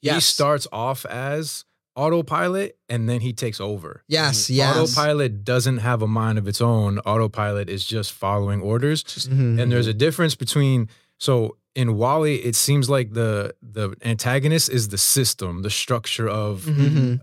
He 0.00 0.18
starts 0.20 0.66
off 0.72 1.06
as 1.06 1.64
autopilot 1.94 2.76
and 2.88 3.08
then 3.08 3.20
he 3.20 3.32
takes 3.32 3.60
over. 3.60 4.02
yes, 4.08 4.46
Mhm. 4.46 4.54
yes. 4.56 4.76
Autopilot 4.76 5.44
doesn't 5.44 5.78
have 5.78 6.02
a 6.02 6.06
mind 6.08 6.38
of 6.38 6.48
its 6.48 6.60
own. 6.60 6.98
Autopilot 7.00 7.68
is 7.68 7.84
just 7.84 8.12
following 8.12 8.60
orders. 8.60 9.04
Mhm. 9.04 9.60
And 9.60 9.70
there's 9.70 9.86
a 9.86 9.94
difference 9.94 10.34
between 10.34 10.88
so 11.18 11.56
in 11.74 11.94
WALL-E, 11.96 12.34
it 12.36 12.56
seems 12.56 12.90
like 12.90 13.12
the 13.14 13.54
the 13.62 13.94
antagonist 14.04 14.68
is 14.70 14.88
the 14.88 14.98
system, 14.98 15.62
the 15.62 15.70
structure 15.70 16.28
of 16.28 16.62
Mhm. 16.64 17.20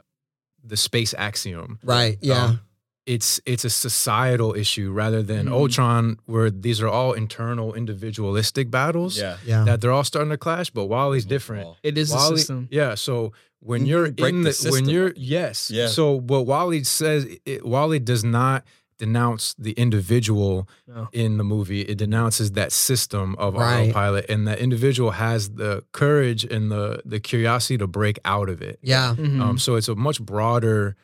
The 0.70 0.78
space 0.78 1.14
axiom. 1.18 1.80
right, 1.84 2.18
yeah, 2.22 2.44
Um, 2.46 2.62
it's 3.06 3.42
it's 3.46 3.66
a 3.66 3.70
societal 3.70 4.54
issue 4.54 4.92
rather 4.92 5.22
than 5.24 5.48
Mhm. 5.48 5.52
Ultron, 5.52 6.18
where 6.26 6.50
these 6.52 6.80
are 6.82 6.88
all 6.88 7.14
internal, 7.14 7.74
individualistic 7.74 8.70
battles 8.70 9.18
Yeah. 9.18 9.38
yeah. 9.46 9.64
that 9.66 9.82
they're 9.82 9.92
all 9.92 10.04
starting 10.04 10.30
to 10.32 10.38
clash. 10.38 10.70
But 10.70 10.86
WALL-E's 10.86 11.26
different. 11.26 11.68
It 11.84 11.98
is 11.98 12.12
WALL-E, 12.12 12.34
a 12.34 12.38
system. 12.38 12.68
yeah. 12.72 12.96
So 12.96 13.34
when 13.62 13.86
You 13.86 13.98
you're 13.98 14.12
break 14.12 14.34
in 14.34 14.44
the 14.44 14.52
the, 14.52 14.70
when 14.72 14.88
you're 14.88 15.14
yes, 15.18 15.72
Yeah. 15.72 15.88
So 15.88 16.14
what 16.20 16.46
WALL-E 16.46 16.84
says, 16.84 17.26
it, 17.46 17.66
WALL-E 17.66 18.00
does 18.00 18.24
not 18.24 18.64
denounce 19.00 19.56
the 19.58 19.72
individual 19.72 20.68
No. 20.88 21.08
in 21.12 21.38
the 21.38 21.44
movie. 21.44 21.82
It 21.82 21.98
denounces 21.98 22.52
that 22.52 22.72
system 22.72 23.36
of 23.40 23.56
Right. 23.56 23.86
autopilot, 23.90 24.26
and 24.30 24.48
that 24.48 24.60
individual 24.60 25.12
has 25.12 25.50
the 25.52 25.84
courage 25.94 26.44
and 26.44 26.72
the 26.72 27.02
the 27.06 27.20
curiosity 27.20 27.78
to 27.80 27.88
break 27.88 28.20
out 28.26 28.50
of 28.50 28.62
it. 28.62 28.78
Yeah. 28.84 29.16
Mhm. 29.18 29.42
Um, 29.42 29.58
so 29.58 29.76
it's 29.76 29.88
a 29.88 29.96
much 29.96 30.22
broader 30.22 30.96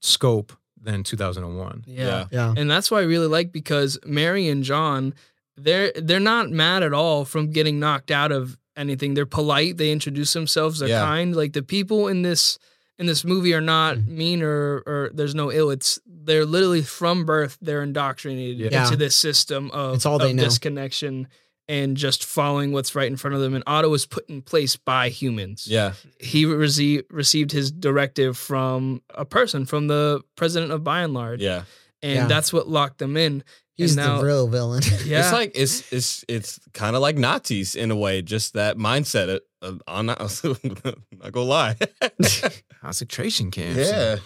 scope 0.00 0.52
than 0.82 1.04
2001. 1.04 1.84
yeah. 1.86 2.26
Yeah. 2.32 2.54
and 2.56 2.68
that's 2.68 2.90
why 2.90 2.98
I 2.98 3.04
really 3.04 3.28
like 3.28 3.52
because 3.52 3.98
Mary 4.04 4.48
and 4.48 4.64
John, 4.64 5.14
they're 5.56 5.92
they're 5.94 6.18
not 6.34 6.50
mad 6.50 6.82
at 6.82 6.92
all 6.92 7.24
from 7.24 7.50
getting 7.52 7.78
knocked 7.78 8.10
out 8.10 8.32
of 8.32 8.58
anything. 8.76 9.14
They're 9.14 9.26
polite. 9.26 9.76
They 9.76 9.92
introduce 9.92 10.32
themselves. 10.32 10.78
They're 10.80 10.88
Yeah. 10.88 11.04
kind. 11.04 11.36
Like 11.36 11.52
the 11.52 11.62
people 11.62 12.08
in 12.08 12.22
this 12.22 12.58
in 12.98 13.06
this 13.06 13.24
movie 13.24 13.54
are 13.54 13.60
not 13.60 13.96
Mhm. 13.96 14.08
mean 14.08 14.42
or 14.42 14.82
or 14.86 15.10
there's 15.14 15.34
no 15.34 15.50
ill. 15.50 15.70
It's 15.70 15.98
they're 16.06 16.44
literally 16.46 16.82
from 16.82 17.24
birth 17.24 17.58
they're 17.60 17.82
indoctrinated 17.82 18.72
Yeah. 18.72 18.84
into 18.84 18.96
this 18.96 19.16
system 19.16 19.70
of, 19.72 19.94
It's 19.96 20.06
all 20.06 20.18
they 20.18 20.30
of 20.30 20.36
know. 20.36 20.44
disconnection 20.44 21.26
and 21.68 21.96
just 21.96 22.24
following 22.24 22.72
what's 22.72 22.94
right 22.94 23.06
in 23.06 23.16
front 23.16 23.34
of 23.34 23.40
them. 23.40 23.54
And 23.54 23.64
AUTO 23.66 23.88
was 23.90 24.04
put 24.06 24.28
in 24.28 24.42
place 24.42 24.76
by 24.76 25.08
humans 25.08 25.66
Yeah. 25.66 25.92
he 26.20 26.44
rece- 26.44 27.02
received 27.10 27.52
his 27.52 27.70
directive 27.72 28.36
from 28.36 29.02
a 29.10 29.24
person, 29.24 29.64
from 29.66 29.86
the 29.88 30.20
president 30.36 30.70
of 30.72 30.84
Buy 30.84 31.02
n 31.02 31.12
Large, 31.14 31.40
Yeah. 31.40 31.64
and 32.02 32.14
Yeah. 32.14 32.26
that's 32.26 32.52
what 32.52 32.68
locked 32.68 32.98
them 32.98 33.16
in. 33.16 33.42
He's 33.74 33.96
now- 33.96 34.18
the 34.18 34.24
real 34.26 34.46
villain. 34.48 34.82
Yeah, 35.06 35.22
It's 35.24 35.32
like 35.32 35.52
it's 35.54 35.82
it's 35.92 36.24
it's 36.28 36.60
kind 36.74 36.94
of 36.94 37.00
like 37.02 37.16
Nazis 37.16 37.74
in 37.74 37.90
a 37.90 37.96
way, 37.96 38.22
just 38.22 38.52
that 38.54 38.76
mindset. 38.76 39.40
Of, 39.62 39.74
of, 39.76 39.82
I'm 39.86 40.06
not, 40.06 40.18
not 40.44 41.32
gonna 41.32 41.46
lie. 41.46 41.76
Concentration 42.80 43.50
camps. 43.50 43.78
yeah. 43.78 44.16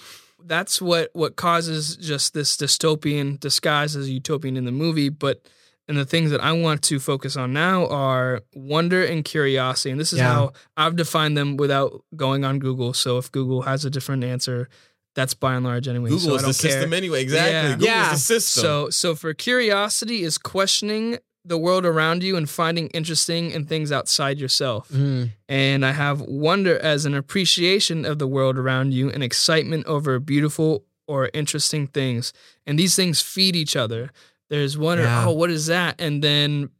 that's 0.45 0.81
what 0.81 1.11
what 1.13 1.37
causes 1.37 1.97
just 1.97 2.35
this 2.35 2.57
dystopian 2.57 3.39
disguise 3.41 3.97
as 3.97 4.09
utopian 4.11 4.57
in 4.57 4.65
the 4.65 4.73
movie. 4.73 5.09
But 5.09 5.47
and 5.89 5.97
the 5.97 6.05
things 6.05 6.31
that 6.33 6.41
I 6.41 6.53
want 6.53 6.83
to 6.85 6.99
focus 6.99 7.37
on 7.37 7.53
now 7.53 7.87
are 7.87 8.43
wonder 8.55 9.05
and 9.05 9.25
curiosity, 9.25 9.91
and 9.91 10.01
this 10.01 10.13
is 10.13 10.19
Yeah. 10.19 10.33
how 10.33 10.53
I've 10.77 10.97
defined 10.97 11.37
them 11.37 11.57
without 11.57 12.03
going 12.17 12.45
on 12.45 12.59
Google. 12.59 12.93
So 12.93 13.19
if 13.19 13.31
Google 13.31 13.63
has 13.63 13.85
a 13.85 13.91
different 13.91 14.25
answer, 14.25 14.69
that's 15.15 15.33
by 15.35 15.55
and 15.55 15.65
large 15.65 15.87
anyway. 15.87 16.11
Google 16.11 16.31
so 16.31 16.35
is 16.37 16.41
the 16.43 16.47
don't 16.49 16.59
care. 16.59 16.71
system 16.73 16.93
anyway. 16.93 17.23
Exactly. 17.23 17.53
Yeah. 17.53 17.69
Google 17.73 17.87
Yeah. 17.87 18.05
is 18.13 18.27
the 18.27 18.41
system. 18.41 18.63
So 18.63 18.91
so 18.91 19.15
for 19.15 19.33
curiosity 19.35 20.23
is 20.23 20.39
questioning 20.39 21.19
the 21.47 21.59
world 21.59 21.87
around 21.87 22.23
you 22.23 22.37
and 22.37 22.49
finding 22.51 22.89
interesting 22.89 23.51
in 23.53 23.67
things 23.67 23.93
outside 23.93 24.39
yourself. 24.39 24.89
Mm. 24.89 25.31
And 25.49 25.87
I 25.87 25.93
have 25.93 26.21
wonder 26.21 26.79
as 26.79 27.05
an 27.07 27.15
appreciation 27.15 28.05
of 28.05 28.19
the 28.19 28.27
world 28.27 28.59
around 28.59 28.93
you 28.93 29.11
and 29.11 29.23
excitement 29.23 29.87
over 29.87 30.19
beautiful 30.19 30.85
or 31.07 31.31
interesting 31.33 31.87
things. 31.87 32.33
And 32.67 32.79
these 32.79 32.97
things 32.97 33.21
feed 33.21 33.55
each 33.55 33.77
other. 33.77 34.11
There's 34.51 34.77
wonder, 34.77 35.05
Yeah. 35.05 35.27
oh, 35.27 35.33
what 35.33 35.51
is 35.51 35.67
that? 35.67 36.01
And 36.01 36.23
then 36.23 36.71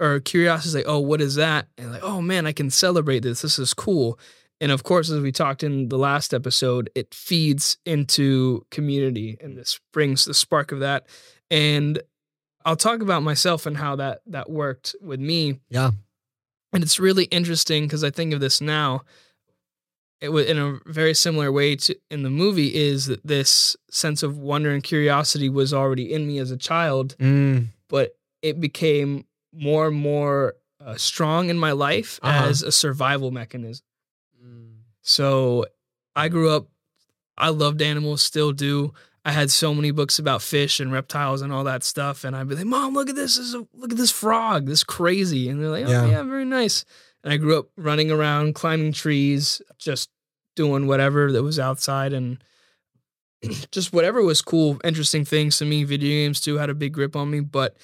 or 0.00 0.18
curiosity 0.20 0.68
is 0.68 0.74
like, 0.74 0.84
oh, 0.88 0.98
what 0.98 1.20
is 1.20 1.36
that? 1.36 1.68
And 1.78 1.92
like, 1.92 2.02
oh 2.02 2.20
man, 2.20 2.46
I 2.46 2.52
can 2.52 2.70
celebrate 2.70 3.20
this. 3.20 3.42
This 3.42 3.58
is 3.58 3.72
cool. 3.74 4.18
And 4.60 4.70
of 4.72 4.84
course, 4.84 5.10
as 5.10 5.20
we 5.20 5.32
talked 5.32 5.62
in 5.64 5.88
the 5.88 5.98
last 5.98 6.32
episode, 6.32 6.90
it 6.94 7.12
feeds 7.14 7.78
into 7.84 8.64
community 8.70 9.36
and 9.40 9.56
this 9.56 9.80
brings 9.92 10.24
the 10.24 10.34
spark 10.34 10.70
of 10.72 10.80
that. 10.80 11.06
And 11.50 12.00
I'll 12.64 12.76
talk 12.76 13.02
about 13.02 13.22
myself 13.22 13.66
and 13.66 13.76
how 13.76 13.96
that 13.96 14.22
that 14.26 14.48
worked 14.50 14.94
with 15.00 15.20
me. 15.20 15.60
Yeah. 15.68 15.90
And 16.72 16.82
it's 16.82 16.98
really 16.98 17.24
interesting 17.24 17.84
because 17.84 18.02
I 18.04 18.10
think 18.10 18.32
of 18.32 18.40
this 18.40 18.60
now. 18.60 19.02
It 20.20 20.28
was 20.30 20.46
in 20.46 20.56
a 20.56 20.78
very 20.86 21.14
similar 21.14 21.50
way 21.50 21.74
to 21.76 21.96
in 22.10 22.22
the 22.22 22.30
movie 22.30 22.74
is 22.74 23.06
that 23.06 23.26
this 23.26 23.76
sense 23.90 24.22
of 24.22 24.38
wonder 24.38 24.70
and 24.70 24.82
curiosity 24.82 25.48
was 25.48 25.74
already 25.74 26.12
in 26.12 26.26
me 26.28 26.38
as 26.38 26.50
a 26.52 26.56
child, 26.56 27.16
Mm. 27.18 27.68
but 27.88 28.16
it 28.40 28.60
became 28.60 29.26
more 29.52 29.88
and 29.88 29.96
more 29.96 30.54
uh, 30.80 30.94
strong 30.96 31.48
in 31.50 31.58
my 31.58 31.72
life 31.72 32.18
Uh-huh. 32.22 32.48
as 32.48 32.62
a 32.62 32.70
survival 32.72 33.30
mechanism. 33.32 33.84
So 35.02 35.66
I 36.14 36.28
grew 36.28 36.50
up, 36.50 36.68
I 37.36 37.48
loved 37.48 37.82
animals, 37.82 38.22
still 38.22 38.52
do. 38.52 38.94
I 39.24 39.30
had 39.32 39.50
so 39.50 39.72
many 39.72 39.92
books 39.92 40.18
about 40.18 40.42
fish 40.42 40.80
and 40.80 40.90
reptiles 40.92 41.42
and 41.42 41.52
all 41.52 41.64
that 41.64 41.84
stuff. 41.84 42.24
And 42.24 42.34
I'd 42.34 42.48
be 42.48 42.56
like, 42.56 42.64
Mom, 42.66 42.92
look 42.94 43.08
at 43.08 43.14
this. 43.14 43.36
this 43.36 43.46
is 43.46 43.54
a, 43.54 43.66
look 43.74 43.92
at 43.92 43.96
this 43.96 44.10
frog. 44.10 44.66
This 44.66 44.80
is 44.80 44.84
crazy. 44.84 45.48
And 45.48 45.60
they're 45.62 45.68
like, 45.70 45.86
Oh, 45.86 45.90
Yeah. 45.90 46.06
yeah. 46.06 46.22
very 46.24 46.44
nice. 46.44 46.84
And 47.22 47.32
I 47.32 47.36
grew 47.36 47.56
up 47.58 47.66
running 47.76 48.10
around, 48.10 48.54
climbing 48.56 48.92
trees, 48.92 49.62
just 49.78 50.10
doing 50.56 50.86
whatever 50.88 51.30
that 51.30 51.42
was 51.44 51.58
outside 51.60 52.12
and 52.12 52.42
just 53.70 53.92
whatever 53.92 54.22
was 54.22 54.42
cool, 54.42 54.80
interesting 54.82 55.24
things 55.24 55.56
to 55.58 55.64
me. 55.64 55.84
Video 55.84 56.10
games 56.10 56.40
too 56.40 56.56
had 56.58 56.68
a 56.70 56.74
big 56.74 56.92
grip 56.92 57.14
on 57.14 57.30
me. 57.30 57.40
But 57.40 57.76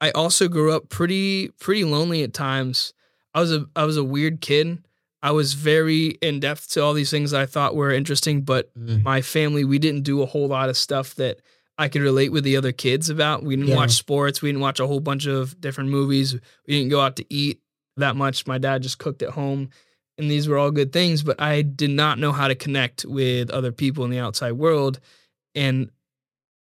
I 0.00 0.10
also 0.10 0.48
grew 0.48 0.72
up 0.72 0.88
pretty, 0.88 1.48
pretty 1.60 1.84
lonely 1.84 2.22
at 2.24 2.34
times. 2.34 2.92
I 3.34 3.40
was 3.40 3.52
a, 3.52 3.66
I 3.76 3.84
was 3.84 3.96
a 3.96 4.04
weird 4.04 4.40
kid. 4.40 4.78
I 5.26 5.32
was 5.32 5.54
very 5.54 6.10
in 6.22 6.38
depth 6.40 6.70
to 6.72 6.82
all 6.82 6.94
these 6.94 7.10
things 7.10 7.32
that 7.32 7.40
I 7.40 7.46
thought 7.46 7.74
were 7.74 7.90
interesting, 7.90 8.42
but 8.42 8.72
Mm. 8.78 9.02
my 9.02 9.20
family, 9.22 9.64
we 9.64 9.78
didn't 9.80 10.02
do 10.02 10.22
a 10.22 10.26
whole 10.26 10.46
lot 10.46 10.68
of 10.68 10.76
stuff 10.76 11.16
that 11.16 11.40
I 11.78 11.88
could 11.88 12.02
relate 12.02 12.30
with 12.30 12.44
the 12.44 12.56
other 12.56 12.70
kids 12.72 13.10
about. 13.10 13.42
We 13.42 13.56
didn't 13.56 13.70
Yeah. 13.70 13.76
watch 13.76 13.90
sports. 13.92 14.40
We 14.40 14.48
didn't 14.50 14.60
watch 14.62 14.78
a 14.80 14.86
whole 14.86 15.00
bunch 15.00 15.26
of 15.26 15.60
different 15.60 15.90
movies. 15.90 16.34
We 16.66 16.74
didn't 16.74 16.90
go 16.90 17.00
out 17.00 17.16
to 17.16 17.24
eat 17.28 17.58
that 17.96 18.14
much. 18.14 18.46
My 18.46 18.58
dad 18.58 18.82
just 18.84 18.98
cooked 18.98 19.22
at 19.22 19.30
home. 19.30 19.70
And 20.18 20.30
these 20.30 20.46
were 20.48 20.56
all 20.58 20.70
good 20.70 20.92
things, 20.92 21.22
but 21.22 21.38
I 21.40 21.60
did 21.62 21.90
not 21.90 22.18
know 22.18 22.32
how 22.32 22.46
to 22.48 22.54
connect 22.54 23.04
with 23.04 23.50
other 23.50 23.72
people 23.72 24.04
in 24.04 24.10
the 24.10 24.18
outside 24.20 24.52
world. 24.52 25.00
And 25.54 25.90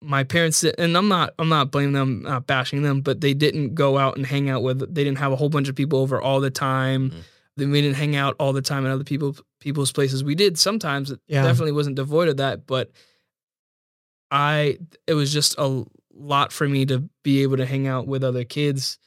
my 0.02 0.24
parents 0.24 0.64
and 0.64 0.96
I'm 0.98 1.08
not 1.08 1.34
I'm 1.40 1.50
not 1.50 1.72
blaming 1.72 1.94
them, 1.94 2.22
not 2.24 2.48
bashing 2.48 2.84
them, 2.84 3.02
but 3.02 3.22
they 3.22 3.34
didn't 3.34 3.76
go 3.76 3.98
out 3.98 4.18
and 4.18 4.26
hang 4.26 4.50
out 4.50 4.64
with 4.64 4.80
they 4.94 5.04
didn't 5.04 5.18
have 5.20 5.32
a 5.32 5.36
whole 5.36 5.50
bunch 5.50 5.68
of 5.70 5.76
people 5.76 6.00
over 6.00 6.22
all 6.22 6.40
the 6.40 6.50
time. 6.52 7.10
Mhm. 7.12 7.16
Then 7.58 7.72
we 7.72 7.82
didn't 7.82 7.96
hang 7.98 8.16
out 8.16 8.36
all 8.40 8.52
the 8.54 8.62
time 8.62 8.86
at 8.86 8.92
other 8.92 9.04
people 9.04 9.36
people's 9.60 9.92
places. 9.92 10.24
We 10.24 10.36
did 10.36 10.58
sometimes. 10.60 11.12
It 11.12 11.20
Yeah. 11.28 11.44
definitely 11.44 11.72
wasn't 11.72 11.96
devoid 11.96 12.28
of 12.28 12.38
that, 12.38 12.68
but 12.68 12.92
I 14.32 14.78
it 15.08 15.14
was 15.14 15.32
just 15.32 15.56
a 15.58 15.84
lot 16.14 16.52
for 16.52 16.68
me 16.68 16.86
to 16.88 17.10
be 17.24 17.44
able 17.44 17.58
to 17.58 17.66
hang 17.66 17.88
out 17.88 18.08
with 18.08 18.24
other 18.24 18.44
kids 18.44 18.98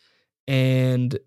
and 0.46 1.18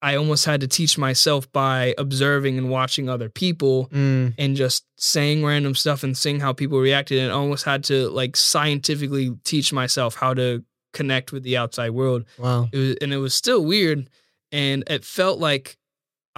I 0.00 0.14
almost 0.14 0.44
had 0.44 0.60
to 0.60 0.68
teach 0.68 0.96
myself 0.96 1.50
by 1.52 1.94
observing 1.98 2.56
and 2.56 2.70
watching 2.70 3.08
other 3.08 3.28
people 3.28 3.88
Mm. 3.92 4.34
and 4.38 4.56
just 4.56 4.84
saying 4.96 5.44
random 5.44 5.74
stuff 5.74 6.02
and 6.04 6.16
seeing 6.16 6.38
how 6.40 6.52
people 6.52 6.78
reacted 6.78 7.18
and 7.18 7.32
almost 7.32 7.64
had 7.64 7.82
to 7.84 8.08
like 8.08 8.36
scientifically 8.36 9.34
teach 9.44 9.72
myself 9.72 10.14
how 10.14 10.34
to 10.34 10.64
connect 10.92 11.32
with 11.32 11.42
the 11.42 11.56
outside 11.56 11.90
world 11.90 12.24
Wow. 12.38 12.68
it 12.72 12.78
was, 12.78 12.96
and 13.00 13.12
it 13.12 13.18
was 13.18 13.34
still 13.34 13.64
weird 13.64 14.08
and 14.52 14.84
it 14.88 15.04
felt 15.04 15.38
like 15.40 15.76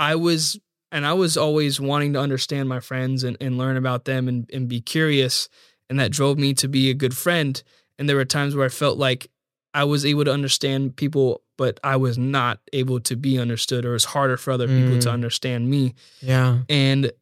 i 0.08 0.14
was 0.16 0.58
and 0.90 1.04
i 1.06 1.12
was 1.12 1.36
always 1.36 1.80
wanting 1.80 2.12
to 2.14 2.20
understand 2.26 2.68
my 2.68 2.80
friends 2.80 3.22
and, 3.24 3.36
and 3.40 3.58
learn 3.58 3.76
about 3.76 4.04
them 4.06 4.26
and, 4.28 4.48
and 4.52 4.68
be 4.68 4.80
curious 4.80 5.48
and 5.88 5.98
that 6.00 6.10
drove 6.18 6.36
me 6.38 6.54
to 6.54 6.66
be 6.68 6.88
a 6.90 6.94
good 7.02 7.16
friend 7.16 7.62
and 7.98 8.08
there 8.08 8.16
were 8.16 8.24
times 8.38 8.54
where 8.56 8.66
i 8.66 8.70
felt 8.82 8.96
like 8.98 9.30
i 9.74 9.84
was 9.84 10.04
able 10.04 10.24
to 10.24 10.32
understand 10.32 10.96
people 10.96 11.42
but 11.56 11.78
i 11.84 11.96
was 11.96 12.16
not 12.18 12.58
able 12.72 12.98
to 13.00 13.14
be 13.16 13.38
understood 13.38 13.84
or 13.84 13.90
it 13.90 14.00
was 14.00 14.06
harder 14.16 14.36
for 14.36 14.50
other 14.52 14.66
people 14.68 14.98
to 14.98 15.08
Mm. 15.08 15.12
understand 15.18 15.62
me 15.74 15.94
Yeah. 16.20 16.60
and 16.68 17.12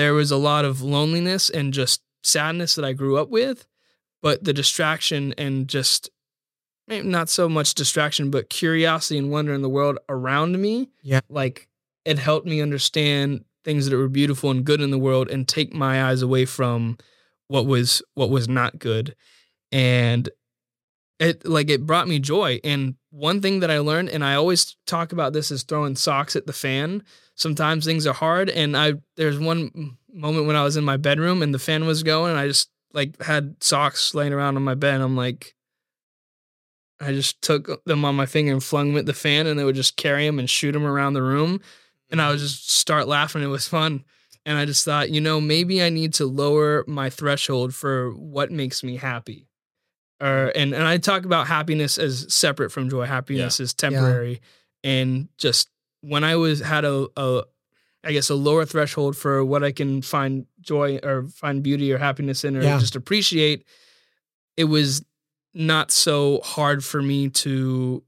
there 0.00 0.14
was 0.14 0.30
a 0.32 0.36
lot 0.50 0.64
of 0.64 0.82
loneliness 0.82 1.48
and 1.50 1.72
just 1.72 2.02
sadness 2.24 2.74
that 2.74 2.84
I 2.84 2.92
grew 2.92 3.16
up 3.22 3.28
with, 3.28 3.68
but 4.20 4.42
the 4.42 4.52
distraction 4.52 5.32
and 5.38 5.68
just 5.68 6.10
maybe 6.88 7.06
not 7.06 7.28
so 7.28 7.48
much 7.48 7.72
distraction, 7.74 8.28
but 8.30 8.50
curiosity 8.50 9.16
and 9.16 9.30
wonder 9.30 9.54
in 9.54 9.62
the 9.62 9.68
world 9.68 9.98
around 10.08 10.60
me. 10.60 10.90
Yeah. 11.02 11.20
Like 11.28 11.68
it 12.06 12.18
helped 12.18 12.46
me 12.46 12.62
understand 12.62 13.44
things 13.64 13.88
that 13.88 13.96
were 13.96 14.08
beautiful 14.08 14.50
and 14.50 14.64
good 14.64 14.80
in 14.80 14.90
the 14.90 14.98
world 14.98 15.28
and 15.28 15.46
take 15.46 15.74
my 15.74 16.04
eyes 16.04 16.22
away 16.22 16.44
from 16.44 16.96
what 17.48 17.66
was 17.66 18.02
what 18.14 18.30
was 18.30 18.48
not 18.48 18.78
good. 18.78 19.14
And 19.72 20.28
it 21.18 21.46
like 21.46 21.68
it 21.68 21.84
brought 21.84 22.08
me 22.08 22.18
joy. 22.18 22.60
And 22.64 22.94
one 23.10 23.42
thing 23.42 23.60
that 23.60 23.70
I 23.70 23.78
learned, 23.78 24.08
and 24.10 24.24
I 24.24 24.34
always 24.34 24.76
talk 24.86 25.12
about 25.12 25.32
this 25.34 25.50
is 25.50 25.62
throwing 25.62 25.96
socks 25.96 26.36
at 26.36 26.46
the 26.46 26.52
fan 26.52 27.02
sometimes 27.36 27.84
things 27.84 28.06
are 28.06 28.14
hard 28.14 28.50
and 28.50 28.76
i 28.76 28.94
there's 29.16 29.38
one 29.38 29.96
moment 30.12 30.46
when 30.46 30.56
i 30.56 30.64
was 30.64 30.76
in 30.76 30.84
my 30.84 30.96
bedroom 30.96 31.42
and 31.42 31.54
the 31.54 31.58
fan 31.58 31.86
was 31.86 32.02
going 32.02 32.32
and 32.32 32.40
i 32.40 32.48
just 32.48 32.70
like 32.92 33.22
had 33.22 33.54
socks 33.62 34.14
laying 34.14 34.32
around 34.32 34.56
on 34.56 34.64
my 34.64 34.74
bed 34.74 35.00
i'm 35.00 35.16
like 35.16 35.54
i 37.00 37.12
just 37.12 37.40
took 37.42 37.84
them 37.84 38.04
on 38.04 38.16
my 38.16 38.26
finger 38.26 38.52
and 38.52 38.64
flung 38.64 38.88
them 38.88 38.98
at 38.98 39.06
the 39.06 39.12
fan 39.12 39.46
and 39.46 39.58
they 39.58 39.64
would 39.64 39.74
just 39.74 39.96
carry 39.96 40.26
them 40.26 40.38
and 40.38 40.50
shoot 40.50 40.72
them 40.72 40.86
around 40.86 41.12
the 41.12 41.22
room 41.22 41.60
and 42.10 42.20
i 42.20 42.30
would 42.30 42.38
just 42.38 42.70
start 42.70 43.08
laughing. 43.08 43.42
It 43.42 43.46
was 43.46 43.68
fun. 43.68 44.04
And 44.44 44.56
i 44.58 44.64
just 44.64 44.84
thought 44.84 45.10
you 45.10 45.20
know 45.20 45.40
maybe 45.40 45.82
i 45.82 45.88
need 45.90 46.14
to 46.14 46.26
lower 46.26 46.84
my 46.86 47.10
threshold 47.10 47.74
for 47.74 48.12
what 48.12 48.50
makes 48.50 48.82
me 48.82 48.96
happy. 48.96 49.48
Or 50.20 50.26
mm. 50.26 50.52
and, 50.54 50.74
and 50.74 50.84
i 50.84 50.98
talk 50.98 51.24
about 51.24 51.46
happiness 51.46 51.98
as 51.98 52.32
separate 52.32 52.70
from 52.70 52.88
joy. 52.88 53.06
Happiness 53.06 53.60
is 53.60 53.74
temporary. 53.74 54.40
And 54.84 55.28
just 55.36 55.68
when 56.00 56.22
I 56.22 56.36
was 56.36 56.60
had 56.60 56.84
a, 56.84 57.08
a 57.16 57.42
I 58.04 58.12
guess 58.12 58.30
a 58.30 58.36
lower 58.36 58.64
threshold 58.64 59.16
for 59.16 59.44
what 59.44 59.64
I 59.64 59.72
can 59.72 60.00
find 60.00 60.46
joy 60.60 61.00
or 61.02 61.24
find 61.24 61.62
beauty 61.62 61.92
or 61.92 61.98
happiness 61.98 62.44
in 62.44 62.56
or 62.56 62.62
Yeah. 62.62 62.78
just 62.78 62.94
appreciate, 62.94 63.64
it 64.56 64.64
was 64.64 65.04
not 65.52 65.90
so 65.90 66.40
hard 66.44 66.84
for 66.84 67.02
me 67.02 67.30
to 67.30 68.04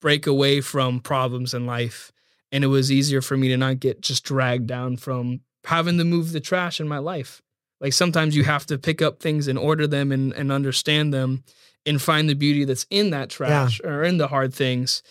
break 0.00 0.26
away 0.26 0.62
from 0.62 1.00
problems 1.00 1.52
in 1.52 1.66
life. 1.66 2.10
And 2.50 2.64
it 2.64 2.68
was 2.68 2.90
easier 2.90 3.20
for 3.20 3.36
me 3.36 3.48
to 3.48 3.56
not 3.56 3.80
get 3.80 4.00
just 4.00 4.24
dragged 4.24 4.66
down 4.66 4.96
from 4.96 5.40
having 5.64 5.98
to 5.98 6.04
move 6.04 6.32
the 6.32 6.40
trash 6.40 6.80
in 6.80 6.88
my 6.88 6.98
life. 6.98 7.42
Like 7.80 7.92
sometimes 7.92 8.34
you 8.34 8.44
have 8.44 8.66
to 8.66 8.78
pick 8.78 9.02
up 9.02 9.20
things 9.20 9.48
and 9.48 9.58
order 9.58 9.86
them 9.86 10.10
and, 10.12 10.32
and 10.32 10.50
understand 10.50 11.12
them 11.12 11.44
and 11.86 12.00
find 12.00 12.28
the 12.28 12.34
beauty 12.34 12.64
that's 12.64 12.86
in 12.90 13.10
that 13.10 13.30
trash 13.30 13.80
or 13.84 14.02
in 14.02 14.18
the 14.18 14.28
hard 14.28 14.52
things. 14.52 15.02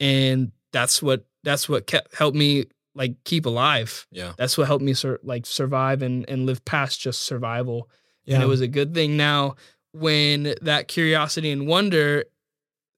And 0.00 0.52
that's 0.72 1.02
what 1.02 1.26
that's 1.44 1.68
what 1.68 1.86
kept 1.86 2.14
helped 2.16 2.36
me 2.36 2.64
like 2.94 3.22
keep 3.24 3.46
alive. 3.46 4.06
Yeah. 4.10 4.32
That's 4.36 4.58
what 4.58 4.66
helped 4.66 4.84
me 4.84 4.94
sur- 4.94 5.20
like 5.22 5.46
survive 5.46 6.02
and 6.02 6.28
and 6.28 6.46
live 6.46 6.64
past 6.64 7.00
just 7.00 7.22
survival. 7.22 7.88
And 8.26 8.42
it 8.42 8.46
was 8.46 8.60
a 8.60 8.66
good 8.66 8.92
thing 8.92 9.16
now 9.16 9.54
when 9.92 10.54
that 10.62 10.88
curiosity 10.88 11.50
and 11.52 11.68
wonder 11.68 12.24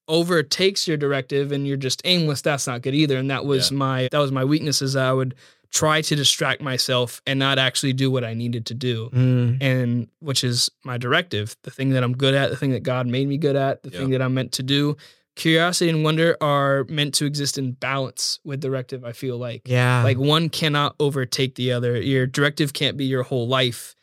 overtakes 0.09 0.89
your 0.89 0.97
directive 0.97 1.53
and 1.53 1.67
you're 1.67 1.77
just 1.77 2.01
aimless 2.05 2.41
that's 2.43 2.67
not 2.67 2.83
good 2.83 2.95
either 2.95 3.17
and 3.19 3.31
that 3.31 3.45
was 3.45 3.71
Yeah. 3.71 3.77
my 3.77 4.09
that 4.11 4.19
was 4.19 4.33
my 4.33 4.45
weakness 4.45 4.81
is 4.83 4.97
i 4.97 5.13
would 5.13 5.35
try 5.71 6.01
to 6.01 6.17
distract 6.17 6.63
myself 6.63 7.21
and 7.27 7.39
not 7.39 7.59
actually 7.59 7.93
do 7.93 8.11
what 8.11 8.25
i 8.25 8.33
needed 8.35 8.65
to 8.67 8.75
do 8.75 9.11
Mm. 9.13 9.63
and 9.63 10.09
which 10.21 10.43
is 10.43 10.71
my 10.85 10.97
directive 10.97 11.57
the 11.63 11.71
thing 11.71 11.91
that 11.91 12.03
i'm 12.03 12.17
good 12.17 12.35
at 12.35 12.49
the 12.51 12.57
thing 12.57 12.71
that 12.73 12.83
god 12.83 13.07
made 13.07 13.29
me 13.29 13.37
good 13.37 13.55
at 13.57 13.83
the 13.83 13.91
Yeah. 13.91 13.99
thing 13.99 14.11
that 14.11 14.23
i'm 14.23 14.33
meant 14.35 14.53
to 14.53 14.63
do 14.63 14.97
curiosity 15.37 15.89
and 15.91 16.03
wonder 16.03 16.37
are 16.41 16.85
meant 16.89 17.15
to 17.15 17.25
exist 17.27 17.59
in 17.59 17.73
balance 17.73 18.41
with 18.45 18.61
directive 18.61 19.05
i 19.05 19.13
feel 19.13 19.37
like 19.37 19.63
Yeah. 19.69 20.03
like 20.03 20.17
one 20.19 20.49
cannot 20.49 20.97
overtake 20.99 21.55
the 21.55 21.71
other. 21.73 22.01
Your 22.01 22.27
directive 22.27 22.73
can't 22.73 22.97
be 22.97 23.05
your 23.05 23.23
whole 23.23 23.47
life. 23.47 23.95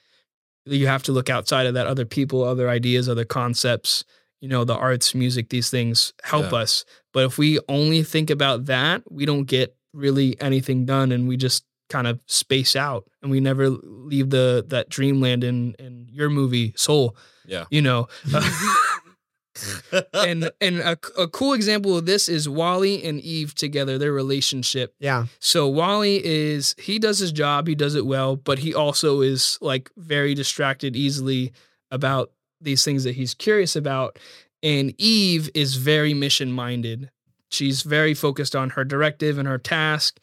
You 0.66 0.88
have 0.88 1.04
to 1.04 1.12
look 1.12 1.30
outside 1.30 1.68
of 1.68 1.74
that. 1.76 1.86
Other 1.88 2.06
people, 2.06 2.44
other 2.44 2.70
ideas, 2.70 3.08
other 3.10 3.26
concepts, 3.26 4.04
you 4.42 4.48
know, 4.50 4.64
the 4.64 4.76
arts, 4.76 5.16
music, 5.16 5.50
these 5.50 5.70
things 5.70 6.14
help 6.24 6.52
Yeah. 6.52 6.60
us. 6.60 6.86
But 7.14 7.26
if 7.26 7.38
we 7.38 7.60
only 7.70 8.04
think 8.04 8.30
about 8.30 8.66
that, 8.66 9.04
we 9.12 9.26
don't 9.26 9.46
get 9.46 9.76
really 9.94 10.40
anything 10.42 10.86
done 10.86 11.12
and 11.12 11.28
we 11.28 11.38
just 11.38 11.64
kind 11.90 12.08
of 12.08 12.20
space 12.26 12.76
out 12.76 13.06
and 13.22 13.30
we 13.32 13.40
never 13.40 13.70
leave 13.70 14.30
the 14.32 14.66
that 14.68 14.90
dreamland 14.90 15.44
in 15.44 15.74
in 15.80 16.08
your 16.12 16.30
movie 16.30 16.74
Soul, 16.76 17.16
Yeah. 17.48 17.66
you 17.70 17.82
know. 17.82 18.08
and 20.14 20.52
and 20.60 20.80
a, 20.80 20.98
a 21.18 21.28
cool 21.30 21.54
example 21.54 21.98
of 21.98 22.06
this 22.06 22.28
is 22.28 22.50
WALL-E 22.50 23.04
and 23.06 23.22
Eve 23.22 23.56
together, 23.56 23.98
their 23.98 24.12
relationship. 24.12 24.94
yeah. 25.00 25.28
So 25.40 25.68
WALL-E 25.70 26.22
is 26.24 26.76
he 26.78 27.00
does 27.00 27.20
his 27.20 27.32
job, 27.32 27.68
he 27.68 27.76
does 27.76 27.96
it 27.96 28.06
well, 28.06 28.36
but 28.36 28.60
he 28.60 28.74
also 28.74 29.22
is 29.22 29.58
like 29.62 29.90
very 29.96 30.34
distracted 30.34 30.96
easily 30.98 31.54
about 31.90 32.32
these 32.62 32.84
things 32.84 33.04
that 33.04 33.16
he's 33.16 33.34
curious 33.34 33.76
about. 33.76 34.18
And 34.64 34.94
Eve 34.98 35.50
is 35.54 35.76
very 35.76 36.14
mission 36.14 36.52
minded. 36.52 37.10
She's 37.50 37.84
very 37.84 38.14
focused 38.14 38.56
on 38.56 38.72
her 38.72 38.84
directive 38.84 39.38
and 39.38 39.48
her 39.48 39.58
task, 39.58 40.20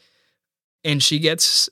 and 0.85 1.03
she 1.03 1.19
gets 1.19 1.69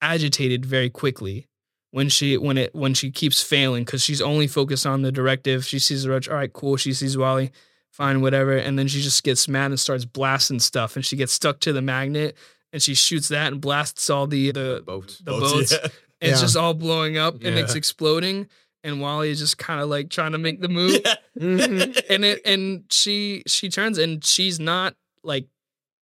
agitated 0.00 0.64
very 0.64 0.88
quickly 0.88 1.48
when 1.90 2.08
she 2.08 2.36
when 2.36 2.56
it 2.58 2.74
when 2.74 2.94
she 2.94 3.10
keeps 3.10 3.42
failing 3.42 3.84
because 3.84 4.02
she's 4.02 4.22
only 4.22 4.46
focused 4.46 4.86
on 4.86 5.02
the 5.02 5.12
directive. 5.12 5.64
She 5.64 5.78
sees 5.78 6.02
the 6.02 6.10
roach, 6.10 6.28
all 6.28 6.36
right, 6.36 6.52
cool. 6.52 6.76
She 6.76 6.92
sees 6.92 7.16
WALL-E, 7.16 7.50
fine, 7.90 8.20
whatever, 8.20 8.56
and 8.56 8.78
then 8.78 8.88
she 8.88 9.00
just 9.00 9.22
gets 9.24 9.48
mad 9.48 9.70
and 9.70 9.80
starts 9.80 10.04
blasting 10.04 10.60
stuff, 10.60 10.96
and 10.96 11.04
she 11.04 11.16
gets 11.16 11.32
stuck 11.32 11.60
to 11.60 11.72
the 11.72 11.82
magnet, 11.82 12.36
and 12.72 12.82
she 12.82 12.94
shoots 12.94 13.28
that 13.28 13.52
and 13.52 13.60
blasts 13.60 14.10
all 14.10 14.26
the 14.26 14.50
the, 14.52 14.82
Boats. 14.84 15.18
the 15.18 15.32
boats, 15.32 15.72
yeah. 15.72 15.78
and 16.20 16.32
it's 16.32 16.40
just 16.40 16.56
all 16.56 16.74
blowing 16.74 17.18
up, 17.18 17.34
and 17.36 17.58
it's 17.58 17.74
exploding, 17.74 18.48
and 18.84 19.00
WALL-E 19.00 19.30
is 19.30 19.38
just 19.40 19.58
kind 19.58 19.80
of 19.80 19.88
like 19.88 20.10
trying 20.10 20.32
to 20.32 20.38
make 20.38 20.60
the 20.60 20.68
move, 20.78 21.00
Mhm. 21.38 22.02
and 22.10 22.24
it 22.24 22.40
and 22.44 22.84
she 22.90 23.42
she 23.46 23.68
turns 23.68 23.98
and 23.98 24.24
she's 24.24 24.58
not 24.60 24.94
like 25.22 25.46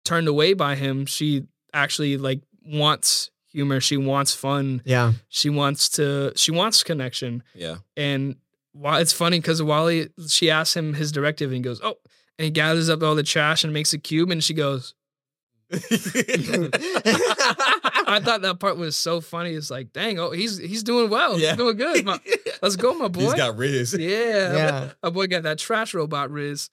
turned 0.05 0.27
away 0.27 0.53
by 0.53 0.75
him. 0.75 1.05
She 1.05 1.43
actually 1.73 2.17
like 2.17 2.41
wants 2.65 3.29
humor. 3.51 3.79
She 3.79 3.97
wants 3.97 4.33
fun. 4.33 4.81
Yeah. 4.85 5.13
She 5.29 5.49
wants 5.49 5.89
to. 5.89 6.33
She 6.35 6.51
wants 6.51 6.83
connection. 6.83 7.43
yeah. 7.55 7.77
And 7.97 8.35
why 8.73 9.01
it's 9.01 9.13
funny 9.13 9.39
because 9.39 9.61
WALL-E, 9.63 10.07
she 10.27 10.49
asks 10.51 10.75
him 10.75 10.93
his 10.93 11.11
directive, 11.11 11.49
and 11.49 11.55
he 11.57 11.61
goes, 11.61 11.81
"Oh," 11.83 11.97
and 12.37 12.45
he 12.45 12.51
gathers 12.51 12.87
up 12.89 13.01
all 13.03 13.15
the 13.15 13.23
trash 13.23 13.63
and 13.63 13.73
makes 13.73 13.93
a 13.93 13.97
cube, 13.97 14.29
and 14.31 14.43
she 14.43 14.53
goes. 14.53 14.93
I 18.11 18.19
thought 18.23 18.41
that 18.41 18.57
part 18.59 18.77
was 18.77 18.95
so 18.97 19.21
funny. 19.21 19.53
It's 19.53 19.69
like, 19.69 19.93
dang, 19.93 20.17
oh, 20.19 20.31
he's 20.31 20.57
he's 20.57 20.83
doing 20.83 21.09
well. 21.09 21.39
Yeah. 21.39 21.49
He's 21.49 21.57
doing 21.57 21.77
good. 21.77 22.05
My- 22.05 22.19
let's 22.61 22.75
go, 22.75 22.93
my 22.93 23.07
boy. 23.07 23.21
He's 23.21 23.33
got 23.33 23.57
Riz. 23.57 23.95
yeah, 23.99 24.53
Yeah. 24.53 24.89
my 25.03 25.09
boy 25.09 25.27
got 25.27 25.43
that 25.43 25.59
trash 25.59 25.93
robot, 25.93 26.31
Riz. 26.31 26.69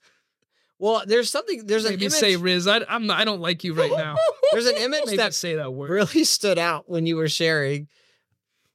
Well, 0.78 1.02
there's 1.06 1.30
something. 1.30 1.66
There's 1.66 1.84
an 1.86 1.92
Maybe 1.92 2.04
image. 2.06 2.12
say 2.18 2.36
Riz. 2.36 2.66
I, 2.66 2.80
I'm 2.88 3.06
not, 3.06 3.18
I 3.18 3.24
don't 3.24 3.40
like 3.40 3.64
you 3.64 3.72
right 3.72 3.90
now. 3.90 4.16
there's 4.52 4.66
an 4.66 4.76
image 4.78 5.02
Maybe 5.06 5.16
that 5.18 5.32
say 5.34 5.54
that 5.56 5.72
word. 5.72 5.88
really 5.90 6.24
stood 6.24 6.58
out 6.58 6.88
when 6.88 7.06
you 7.06 7.16
were 7.16 7.28
sharing 7.28 7.88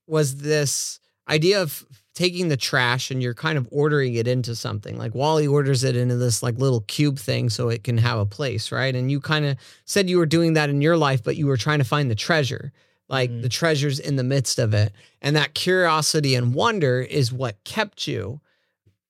was 0.07 0.37
this 0.37 0.99
idea 1.29 1.61
of 1.61 1.85
taking 2.13 2.49
the 2.49 2.57
trash 2.57 3.09
and 3.11 3.21
you're 3.23 3.33
kind 3.33 3.57
of 3.57 3.67
ordering 3.71 4.15
it 4.15 4.27
into 4.27 4.53
something 4.55 4.97
like 4.97 5.15
wall-e 5.15 5.47
orders 5.47 5.83
it 5.85 5.95
into 5.95 6.17
this 6.17 6.43
like 6.43 6.57
little 6.57 6.81
cube 6.81 7.17
thing 7.17 7.49
so 7.49 7.69
it 7.69 7.85
can 7.85 7.97
have 7.97 8.19
a 8.19 8.25
place 8.25 8.69
right 8.71 8.95
and 8.95 9.09
you 9.09 9.21
kind 9.21 9.45
of 9.45 9.55
said 9.85 10.09
you 10.09 10.17
were 10.17 10.25
doing 10.25 10.53
that 10.53 10.69
in 10.69 10.81
your 10.81 10.97
life 10.97 11.23
but 11.23 11.37
you 11.37 11.47
were 11.47 11.55
trying 11.55 11.77
to 11.79 11.85
find 11.85 12.11
the 12.11 12.15
treasure 12.15 12.73
like 13.11 13.29
Mhm. 13.29 13.41
the 13.43 13.49
treasures 13.49 13.99
in 13.99 14.15
the 14.15 14.23
midst 14.23 14.57
of 14.57 14.73
it 14.73 14.91
and 15.21 15.35
that 15.35 15.53
curiosity 15.53 16.33
and 16.33 16.55
wonder 16.55 17.01
is 17.01 17.31
what 17.31 17.63
kept 17.63 18.07
you 18.07 18.39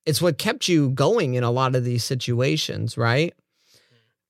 it's 0.06 0.22
what 0.22 0.38
kept 0.38 0.68
you 0.68 0.90
going 0.90 1.36
in 1.36 1.44
a 1.44 1.52
lot 1.52 1.76
of 1.76 1.86
these 1.86 2.04
situations 2.04 2.98
right 2.98 3.34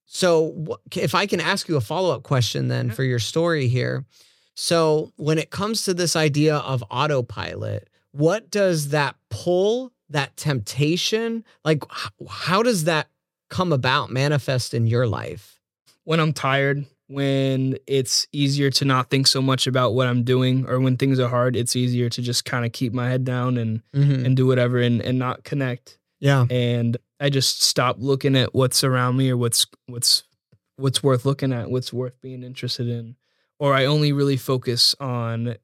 so 0.05 0.77
if 0.95 1.15
i 1.15 1.25
can 1.25 1.39
ask 1.39 1.67
you 1.69 1.77
a 1.77 1.81
follow-up 1.81 2.23
question 2.23 2.67
then 2.67 2.87
Yeah. 2.87 2.93
for 2.93 3.03
your 3.03 3.19
story 3.19 3.67
here 3.67 4.05
so 4.53 5.11
when 5.15 5.37
it 5.37 5.49
comes 5.49 5.83
to 5.85 5.93
this 5.93 6.15
idea 6.17 6.57
of 6.57 6.83
autopilot, 6.91 7.87
what 8.11 8.51
does 8.51 8.89
that 8.89 9.15
pull, 9.29 9.93
that 10.09 10.35
temptation, 10.35 11.45
like 11.63 11.83
how 12.29 12.61
does 12.61 12.83
that 12.83 13.07
come 13.49 13.71
about, 13.71 14.11
manifest 14.11 14.73
in 14.73 14.85
your 14.87 15.07
life? 15.07 15.57
when 16.03 16.19
I'm 16.19 16.33
tired, 16.33 16.85
when 17.11 17.77
it's 17.87 18.27
easier 18.31 18.69
to 18.71 18.85
not 18.85 19.09
think 19.09 19.27
so 19.27 19.41
much 19.41 19.67
about 19.67 19.93
what 19.93 20.07
I'm 20.07 20.23
doing, 20.23 20.65
or 20.67 20.79
when 20.79 20.97
things 20.97 21.19
are 21.19 21.27
hard, 21.27 21.55
it's 21.55 21.75
easier 21.75 22.09
to 22.09 22.21
just 22.21 22.45
kind 22.45 22.65
of 22.65 22.71
keep 22.71 22.93
my 22.93 23.09
head 23.09 23.23
down 23.25 23.57
and 23.57 23.81
Mm-hmm. 23.93 24.25
and 24.25 24.37
do 24.37 24.47
whatever 24.47 24.79
and 24.79 25.01
and 25.01 25.19
not 25.19 25.43
connect. 25.43 25.97
Yeah. 26.19 26.45
And 26.49 26.97
I 27.19 27.29
just 27.29 27.61
stop 27.61 27.97
looking 27.99 28.35
at 28.35 28.53
what's 28.55 28.83
around 28.83 29.17
me 29.17 29.29
or 29.29 29.37
what's 29.37 29.65
what's 29.87 30.23
what's 30.77 31.03
worth 31.03 31.25
looking 31.25 31.51
at, 31.53 31.69
what's 31.69 31.91
worth 31.93 32.19
being 32.21 32.43
interested 32.43 32.87
in, 32.87 33.15
or 33.59 33.73
I 33.73 33.85
only 33.85 34.11
really 34.13 34.37
focus 34.37 34.95
on 34.99 35.55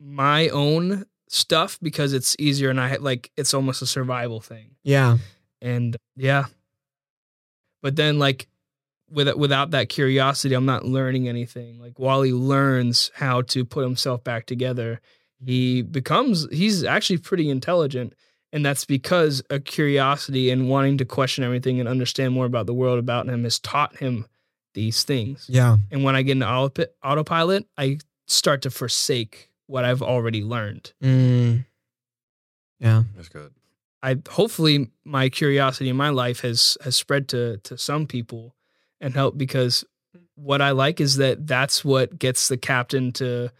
my 0.00 0.48
own 0.50 1.04
stuff 1.28 1.78
because 1.82 2.12
it's 2.12 2.36
easier 2.38 2.68
and 2.70 2.80
I 2.80 2.96
like 2.96 3.30
it's 3.36 3.54
almost 3.54 3.80
a 3.82 3.86
survival 3.86 4.40
thing. 4.40 4.76
Yeah. 4.82 5.18
and 5.62 5.96
yeah 6.16 6.44
but 7.82 7.96
then 7.96 8.18
like 8.18 8.46
with, 9.14 9.34
without 9.36 9.70
that 9.70 9.88
curiosity 9.88 10.54
i'm 10.54 10.66
not 10.66 10.84
learning 10.84 11.28
anything 11.28 11.78
like 11.80 11.98
wall-e 11.98 12.32
learns 12.32 13.10
how 13.14 13.40
to 13.42 13.64
put 13.64 13.82
himself 13.84 14.22
back 14.24 14.46
together 14.46 15.00
he 15.44 15.82
becomes 15.82 16.46
he's 16.50 16.84
actually 16.84 17.18
pretty 17.18 17.48
intelligent 17.50 18.12
and 18.52 18.64
that's 18.64 18.84
because 18.84 19.42
a 19.50 19.58
curiosity 19.58 20.50
and 20.50 20.68
wanting 20.68 20.96
to 20.98 21.04
question 21.04 21.42
everything 21.44 21.80
and 21.80 21.88
understand 21.88 22.32
more 22.34 22.46
about 22.46 22.66
the 22.66 22.74
world 22.74 22.98
about 22.98 23.28
him 23.28 23.42
has 23.44 23.58
taught 23.58 23.96
him 23.96 24.26
these 24.74 25.04
things 25.04 25.46
Yeah. 25.48 25.76
and 25.90 26.02
when 26.04 26.16
i 26.16 26.22
get 26.22 26.32
into 26.32 26.88
autopilot 27.02 27.66
i 27.78 27.98
start 28.26 28.62
to 28.62 28.70
forsake 28.70 29.50
what 29.66 29.84
i've 29.84 30.02
already 30.02 30.42
learned 30.42 30.92
Mm. 31.02 31.64
Yeah. 32.80 33.04
That's 33.16 33.28
good. 33.28 33.52
I 34.02 34.16
hopefully 34.28 34.90
my 35.04 35.28
curiosity 35.30 35.88
in 35.88 35.96
my 35.96 36.10
life 36.10 36.40
has 36.40 36.76
has 36.84 36.96
spread 36.96 37.28
to 37.28 37.58
to 37.58 37.78
some 37.78 38.06
people 38.06 38.54
and 39.04 39.14
help 39.14 39.36
because 39.38 39.84
what 40.34 40.60
I 40.60 40.70
like 40.72 41.00
is 41.00 41.16
that 41.18 41.46
that's 41.46 41.84
what 41.84 42.18
gets 42.18 42.48
the 42.48 42.56
captain 42.56 43.12
to 43.12 43.50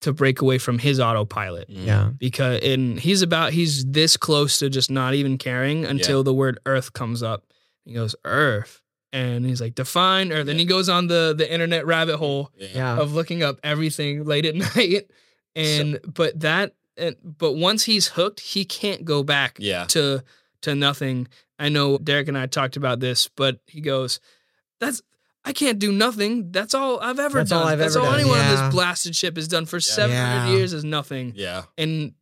to 0.00 0.12
break 0.12 0.40
away 0.42 0.58
from 0.58 0.78
his 0.78 1.00
autopilot 1.00 1.68
Mhm. 1.70 1.86
Yeah. 1.86 2.10
because 2.18 2.60
and 2.62 2.98
he's 3.00 3.22
about 3.22 3.52
he's 3.52 3.84
this 3.86 4.16
close 4.16 4.58
to 4.58 4.68
just 4.68 4.90
not 4.90 5.14
even 5.14 5.38
caring 5.38 5.84
until 5.84 6.22
the 6.22 6.34
word 6.34 6.58
earth 6.66 6.92
comes 6.92 7.22
up. 7.22 7.44
He 7.84 7.94
goes 7.94 8.14
earth 8.24 8.82
and 9.12 9.46
he's 9.46 9.60
like 9.60 9.74
define 9.74 10.32
earth 10.32 10.48
and 10.48 10.58
he 10.58 10.66
goes 10.66 10.88
on 10.88 11.06
the 11.06 11.34
the 11.36 11.50
internet 11.50 11.86
rabbit 11.86 12.16
hole 12.18 12.50
Yeah. 12.58 12.68
Yeah. 12.74 12.98
of 13.00 13.14
looking 13.14 13.42
up 13.42 13.60
everything 13.62 14.24
late 14.24 14.44
at 14.44 14.54
night 14.76 15.10
and 15.56 16.00
but 16.06 16.38
that 16.40 16.74
and 16.96 17.16
but 17.22 17.52
once 17.52 17.84
he's 17.84 18.08
hooked 18.08 18.40
he 18.40 18.64
can't 18.64 19.04
go 19.04 19.22
back 19.22 19.56
Yeah. 19.60 19.84
to 19.86 20.22
to 20.62 20.74
nothing 20.74 21.28
i 21.58 21.68
know 21.68 21.96
derrick 21.98 22.28
and 22.28 22.36
i 22.36 22.46
talked 22.46 22.76
about 22.76 23.00
this 23.00 23.28
but 23.36 23.58
he 23.66 23.80
goes 23.80 24.18
that's 24.84 25.02
i 25.44 25.52
can't 25.52 25.78
do 25.78 25.92
nothing 25.92 26.50
that's 26.52 26.74
all 26.74 26.98
i've 27.00 27.18
ever 27.18 27.38
That's 27.38 27.50
done 27.50 27.62
all 27.62 27.68
I've 27.68 27.78
that's 27.78 27.96
ever 27.96 28.04
all 28.04 28.12
done, 28.12 28.20
anyone 28.20 28.38
on 28.38 28.48
this 28.50 28.74
blasted 28.74 29.14
ship 29.16 29.36
has 29.36 29.48
done 29.48 29.66
for 29.66 29.76
Yeah. 29.76 29.80
700 29.80 30.16
Yeah. 30.22 30.48
years 30.56 30.72
is 30.72 30.84
nothing 30.84 31.32
Yeah. 31.36 31.62
and 31.78 32.14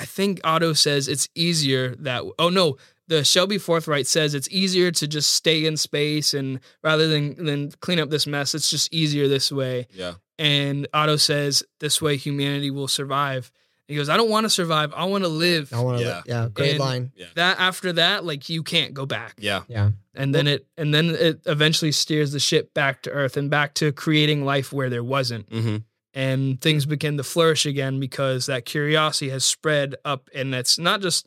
I 0.00 0.04
think 0.04 0.40
AUTO 0.42 0.76
says 0.76 1.08
it's 1.08 1.28
easier 1.34 1.96
that. 1.96 2.22
Oh 2.38 2.50
no, 2.50 2.76
the 3.08 3.24
Shelby 3.24 3.58
Forthright 3.58 4.06
says 4.06 4.32
it's 4.32 4.48
easier 4.48 4.92
to 4.92 5.08
just 5.08 5.32
stay 5.32 5.66
in 5.66 5.76
space 5.76 6.34
and 6.34 6.60
rather 6.84 7.08
than 7.08 7.44
than 7.44 7.72
clean 7.80 7.98
up 7.98 8.08
this 8.08 8.24
mess, 8.24 8.54
it's 8.54 8.70
just 8.70 8.94
easier 8.94 9.26
this 9.26 9.50
way. 9.50 9.88
Yeah. 9.92 10.14
And 10.38 10.86
AUTO 10.94 11.18
says 11.18 11.64
this 11.80 12.00
way 12.00 12.16
humanity 12.16 12.70
will 12.70 12.86
survive. 12.86 13.50
He 13.88 13.96
goes, 13.96 14.08
I 14.08 14.16
don't 14.16 14.30
want 14.30 14.44
to 14.44 14.50
survive. 14.50 14.92
I 14.94 15.04
want 15.06 15.24
to 15.24 15.28
live. 15.28 15.72
I 15.72 15.80
want 15.80 15.98
to. 15.98 16.04
Yeah. 16.04 16.22
Yeah. 16.26 16.48
Great 16.54 16.70
And- 16.72 16.78
line. 16.80 17.12
That 17.34 17.58
after 17.58 17.92
that, 17.94 18.24
like 18.24 18.48
you 18.48 18.62
can't 18.62 18.94
go 18.94 19.04
back. 19.04 19.34
Yeah. 19.40 19.62
Yeah. 19.66 19.90
And 20.18 20.34
then 20.34 20.46
it 20.48 20.66
and 20.76 20.92
then 20.92 21.10
it 21.10 21.40
eventually 21.46 21.92
steers 21.92 22.32
the 22.32 22.40
ship 22.40 22.74
back 22.74 23.02
to 23.02 23.10
Earth 23.10 23.36
and 23.36 23.48
back 23.48 23.72
to 23.74 23.92
creating 23.92 24.44
life 24.44 24.72
where 24.72 24.90
there 24.90 25.04
wasn't. 25.04 25.48
Mm-hmm. 25.48 25.76
And 26.14 26.60
things 26.60 26.84
begin 26.86 27.16
to 27.18 27.22
flourish 27.22 27.64
again 27.66 28.00
because 28.00 28.46
that 28.46 28.64
curiosity 28.64 29.30
has 29.30 29.44
spread 29.44 29.94
up 30.04 30.28
and 30.34 30.54
it's 30.54 30.78
not 30.78 31.00
just 31.00 31.26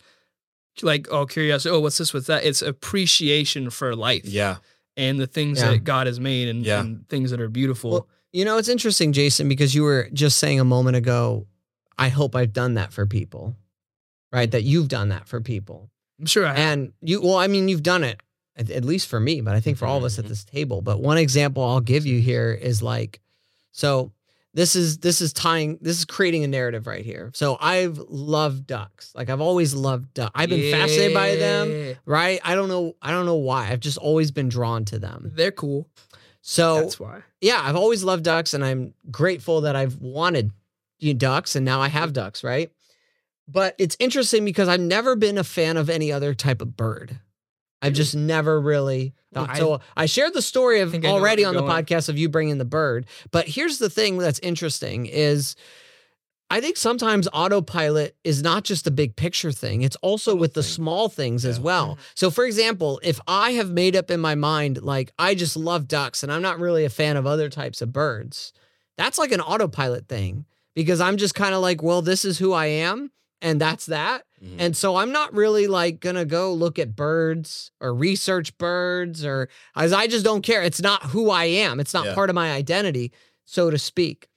like 0.81 1.07
oh 1.09 1.25
curiosity, 1.25 1.73
oh 1.73 1.79
what's 1.79 1.97
this, 1.97 2.13
what's 2.13 2.27
that? 2.27 2.43
It's 2.43 2.61
appreciation 2.61 3.69
for 3.69 3.95
life 3.95 4.25
Yeah. 4.25 4.57
and 4.97 5.19
the 5.19 5.27
things 5.27 5.59
Yeah. 5.59 5.71
that 5.71 5.83
God 5.85 6.07
has 6.07 6.19
made 6.19 6.49
and, 6.49 6.65
Yeah. 6.65 6.81
and 6.81 7.07
things 7.07 7.31
that 7.31 7.39
are 7.41 7.49
beautiful. 7.49 7.91
Well, 7.91 8.07
You 8.33 8.45
know, 8.45 8.57
it's 8.57 8.69
interesting, 8.69 9.11
Jason, 9.13 9.47
because 9.49 9.73
you 9.75 9.83
were 9.83 10.09
just 10.13 10.37
saying 10.37 10.59
a 10.59 10.63
moment 10.65 10.95
ago, 10.97 11.47
I 11.97 12.09
hope 12.09 12.35
I've 12.35 12.53
done 12.53 12.73
that 12.75 12.91
for 12.93 13.05
people, 13.05 13.55
right? 14.31 14.49
That 14.51 14.63
you've 14.63 14.87
done 14.87 15.09
that 15.09 15.27
for 15.27 15.41
people. 15.41 15.89
I'm 16.19 16.25
sure 16.25 16.45
I 16.45 16.49
have. 16.49 16.57
And 16.57 16.93
you, 17.01 17.21
well, 17.21 17.35
I 17.37 17.47
mean, 17.47 17.67
you've 17.69 17.83
done 17.83 18.03
it, 18.05 18.21
at, 18.57 18.69
at 18.69 18.83
least 18.85 19.07
for 19.07 19.19
me, 19.19 19.41
but 19.41 19.55
I 19.55 19.59
think 19.59 19.77
for 19.77 19.85
all 19.85 19.97
of 19.97 20.03
us 20.03 20.19
at 20.19 20.25
Mhm. 20.25 20.29
this 20.29 20.43
table. 20.43 20.81
But 20.81 20.99
one 21.01 21.17
example 21.17 21.63
I'll 21.63 21.79
give 21.81 22.05
you 22.05 22.19
here 22.19 22.51
is 22.51 22.81
like, 22.81 23.19
so 23.71 24.11
this 24.53 24.75
is 24.75 24.97
this 24.97 25.21
is 25.21 25.31
tying 25.31 25.77
this 25.81 25.97
is 25.97 26.03
creating 26.05 26.43
a 26.43 26.47
narrative 26.47 26.85
right 26.85 27.05
here. 27.05 27.31
So 27.33 27.57
I've 27.61 27.97
loved 28.09 28.67
ducks. 28.67 29.13
Like 29.15 29.29
I've 29.29 29.39
always 29.39 29.73
loved 29.73 30.13
ducks. 30.13 30.31
I've 30.35 30.49
been 30.49 30.69
fascinated 30.71 31.13
by 31.13 31.35
them, 31.37 31.95
right? 32.05 32.41
I 32.43 32.55
don't 32.55 32.67
know, 32.67 32.95
I 33.01 33.11
don't 33.11 33.25
know 33.25 33.35
why. 33.35 33.69
I've 33.69 33.79
just 33.79 33.97
always 33.97 34.31
been 34.31 34.49
drawn 34.49 34.83
to 34.85 34.99
them. 34.99 35.31
They're 35.35 35.51
cool. 35.53 35.87
So 36.41 36.81
That's 36.81 36.99
why. 36.99 37.21
yeah, 37.39 37.61
I've 37.63 37.75
always 37.77 38.03
loved 38.03 38.23
ducks 38.25 38.53
and 38.53 38.65
I'm 38.65 38.93
grateful 39.09 39.61
that 39.61 39.75
I've 39.77 39.97
wanted 39.99 40.51
you 40.99 41.13
know, 41.13 41.17
ducks 41.19 41.55
and 41.55 41.63
now 41.63 41.79
I 41.81 41.87
have 41.87 42.11
ducks, 42.13 42.43
right? 42.43 42.71
But 43.47 43.75
it's 43.77 43.95
interesting 43.99 44.43
because 44.45 44.67
I've 44.67 44.79
never 44.81 45.15
been 45.15 45.37
a 45.37 45.43
fan 45.43 45.77
of 45.77 45.89
any 45.89 46.11
other 46.11 46.33
type 46.33 46.61
of 46.61 46.75
bird. 46.75 47.19
I've 47.81 47.93
just 47.93 48.15
never 48.15 48.59
really 48.59 49.13
thought. 49.33 49.49
I- 49.49 49.57
so 49.59 49.79
I 49.97 50.05
shared 50.05 50.33
the 50.33 50.41
story 50.41 50.81
of 50.81 50.91
think 50.91 51.05
I 51.05 51.07
know 51.07 51.15
where 51.15 51.21
already 51.21 51.45
on 51.45 51.55
the 51.55 51.61
going. 51.61 51.71
podcast 51.71 52.09
of 52.09 52.17
you 52.17 52.29
bringing 52.29 52.57
the 52.57 52.65
bird. 52.65 53.07
But 53.31 53.47
here's 53.47 53.79
the 53.79 53.89
thing 53.89 54.17
that's 54.17 54.39
interesting 54.39 55.05
is 55.07 55.55
I 56.51 56.59
think 56.59 56.75
sometimes 56.75 57.29
autopilot 57.31 58.17
is 58.25 58.43
not 58.43 58.65
just 58.65 58.85
a 58.85 58.91
big 58.91 59.15
picture 59.15 59.53
thing. 59.53 59.83
It's 59.83 59.95
also 59.97 60.35
with 60.35 60.53
the 60.53 60.63
small 60.63 61.07
things 61.07 61.45
as 61.45 61.61
well. 61.61 61.93
Mm-hmm. 61.93 62.01
So 62.15 62.29
for 62.29 62.43
example, 62.43 62.99
if 63.03 63.21
I 63.25 63.51
have 63.51 63.71
made 63.71 63.95
up 63.95 64.11
in 64.11 64.19
my 64.19 64.35
mind 64.35 64.81
like 64.81 65.13
I 65.17 65.33
just 65.33 65.55
love 65.55 65.87
ducks 65.87 66.23
and 66.23 66.31
I'm 66.31 66.41
not 66.41 66.59
really 66.59 66.83
a 66.83 66.89
fan 66.89 67.15
of 67.15 67.25
other 67.25 67.47
types 67.47 67.81
of 67.81 67.93
birds, 67.93 68.51
that's 68.97 69.17
like 69.17 69.31
an 69.31 69.39
autopilot 69.39 70.09
thing 70.09 70.45
because 70.75 70.99
I'm 70.99 71.15
just 71.15 71.35
kind 71.35 71.55
of 71.55 71.61
like, 71.61 71.81
well, 71.81 72.01
this 72.01 72.25
is 72.25 72.37
who 72.37 72.51
I 72.51 72.65
am 72.65 73.11
and 73.41 73.59
that's 73.61 73.85
that. 73.85 74.25
Mhm. 74.43 74.55
And 74.57 74.77
so 74.77 74.95
I'm 74.95 75.11
not 75.11 75.33
really 75.33 75.67
like 75.67 75.99
gonna 75.99 76.25
go 76.25 76.53
look 76.53 76.79
at 76.79 76.95
birds 76.95 77.71
or 77.79 77.93
research 77.93 78.57
birds 78.57 79.23
or 79.23 79.49
as 79.75 79.93
I 79.93 80.07
just 80.07 80.25
don't 80.25 80.41
care. 80.41 80.63
It's 80.63 80.81
not 80.81 81.03
who 81.03 81.29
I 81.29 81.45
am. 81.45 81.79
It's 81.79 81.93
not 81.93 82.05
Yeah. 82.05 82.15
part 82.15 82.29
of 82.29 82.35
my 82.35 82.51
identity, 82.51 83.11
so 83.45 83.69
to 83.69 83.77
speak. 83.77 84.27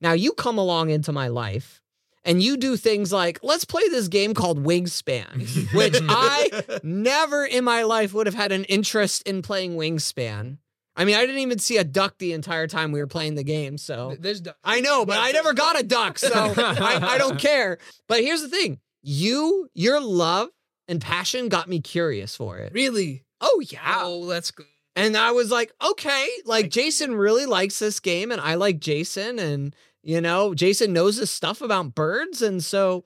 Now 0.00 0.12
you 0.12 0.32
come 0.32 0.58
along 0.58 0.90
into 0.90 1.12
my 1.12 1.28
life 1.28 1.80
and 2.24 2.42
you 2.42 2.56
do 2.58 2.76
things 2.76 3.12
like, 3.12 3.38
let's 3.42 3.64
play 3.64 3.88
this 3.88 4.08
game 4.08 4.34
called 4.34 4.62
Wingspan, 4.64 5.72
which 5.74 5.96
I 6.08 6.62
never 6.82 7.44
in 7.46 7.64
my 7.64 7.82
life 7.84 8.12
would 8.12 8.26
have 8.26 8.34
had 8.34 8.52
an 8.52 8.64
interest 8.64 9.22
in 9.26 9.40
playing 9.42 9.76
Wingspan. 9.76 10.58
I 10.96 11.04
mean, 11.04 11.16
I 11.16 11.22
didn't 11.22 11.40
even 11.40 11.58
see 11.58 11.76
a 11.76 11.84
duck 11.84 12.18
the 12.18 12.32
entire 12.34 12.66
time 12.68 12.92
we 12.92 13.00
were 13.00 13.06
playing 13.08 13.34
the 13.34 13.42
game. 13.42 13.78
So 13.78 14.16
There's 14.20 14.40
ducks. 14.40 14.58
I 14.62 14.80
know, 14.80 15.04
but 15.04 15.18
I 15.18 15.32
never 15.32 15.52
got 15.52 15.78
a 15.78 15.82
duck, 15.82 16.18
so 16.18 16.32
I, 16.56 16.98
I 17.14 17.18
don't 17.18 17.38
care. 17.40 17.78
But 18.08 18.20
here's 18.20 18.42
the 18.42 18.48
thing: 18.48 18.78
you, 19.04 19.68
your 19.74 20.00
love 20.00 20.48
and 20.88 21.00
passion 21.00 21.48
got 21.48 21.68
me 21.68 21.80
curious 21.80 22.34
for 22.36 22.58
it. 22.58 22.72
really. 22.72 23.22
Oh 23.40 23.62
yeah, 23.70 24.00
Oh, 24.02 24.26
that's 24.26 24.50
good. 24.50 24.66
and 24.96 25.16
I 25.16 25.32
was 25.32 25.50
like, 25.50 25.72
okay, 25.84 26.26
like 26.46 26.70
Jason 26.70 27.14
really 27.14 27.46
likes 27.46 27.78
this 27.78 28.00
game, 28.00 28.32
and 28.32 28.40
I 28.40 28.54
like 28.54 28.80
Jason, 28.80 29.38
and 29.38 29.76
you 30.02 30.20
know, 30.20 30.54
Jason 30.54 30.92
knows 30.92 31.16
his 31.16 31.30
stuff 31.30 31.60
about 31.60 31.94
birds, 31.94 32.40
and 32.42 32.62
so, 32.64 33.04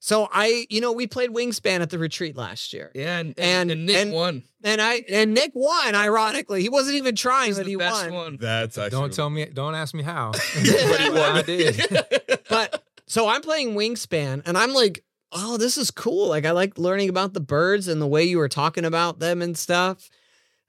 so 0.00 0.28
I, 0.32 0.66
you 0.70 0.80
know, 0.80 0.92
we 0.92 1.06
played 1.06 1.30
Wingspan 1.30 1.80
at 1.80 1.90
the 1.90 1.98
retreat 1.98 2.36
last 2.36 2.72
year, 2.72 2.90
Yeah, 2.94 3.18
and, 3.18 3.34
And- 3.38 3.38
and, 3.38 3.70
and 3.72 3.86
Nick 3.86 3.96
and- 3.96 4.12
won. 4.12 4.42
and 4.62 4.80
I 4.80 5.02
and 5.10 5.34
Nick 5.34 5.52
won. 5.54 5.94
Ironically, 5.94 6.62
he 6.62 6.68
wasn't 6.68 6.96
even 6.96 7.16
trying, 7.16 7.46
He's 7.48 7.56
but 7.56 7.64
the 7.66 7.70
he 7.72 7.76
best 7.76 8.04
won. 8.10 8.14
one. 8.14 8.36
That's 8.40 8.78
actually 8.78 8.90
Don't 8.90 9.12
tell 9.12 9.30
me. 9.30 9.46
Don't 9.46 9.74
ask 9.74 9.94
me 9.94 10.02
how. 10.04 10.32
But 10.54 11.00
he 11.00 11.18
I 11.18 11.42
did. 11.42 12.38
but 12.48 12.82
so 13.06 13.28
I'm 13.28 13.40
playing 13.42 13.74
Wingspan 13.74 14.42
and 14.46 14.56
I'm 14.58 14.72
like, 14.72 15.02
oh, 15.32 15.56
this 15.56 15.76
is 15.78 15.90
cool. 15.90 16.28
Like 16.28 16.44
I 16.46 16.50
like 16.50 16.78
learning 16.78 17.08
about 17.08 17.34
the 17.34 17.40
birds 17.40 17.88
and 17.88 18.00
the 18.00 18.06
way 18.06 18.24
you 18.24 18.38
were 18.38 18.48
talking 18.48 18.84
about 18.84 19.18
them 19.20 19.42
and 19.42 19.56
stuff. 19.56 20.10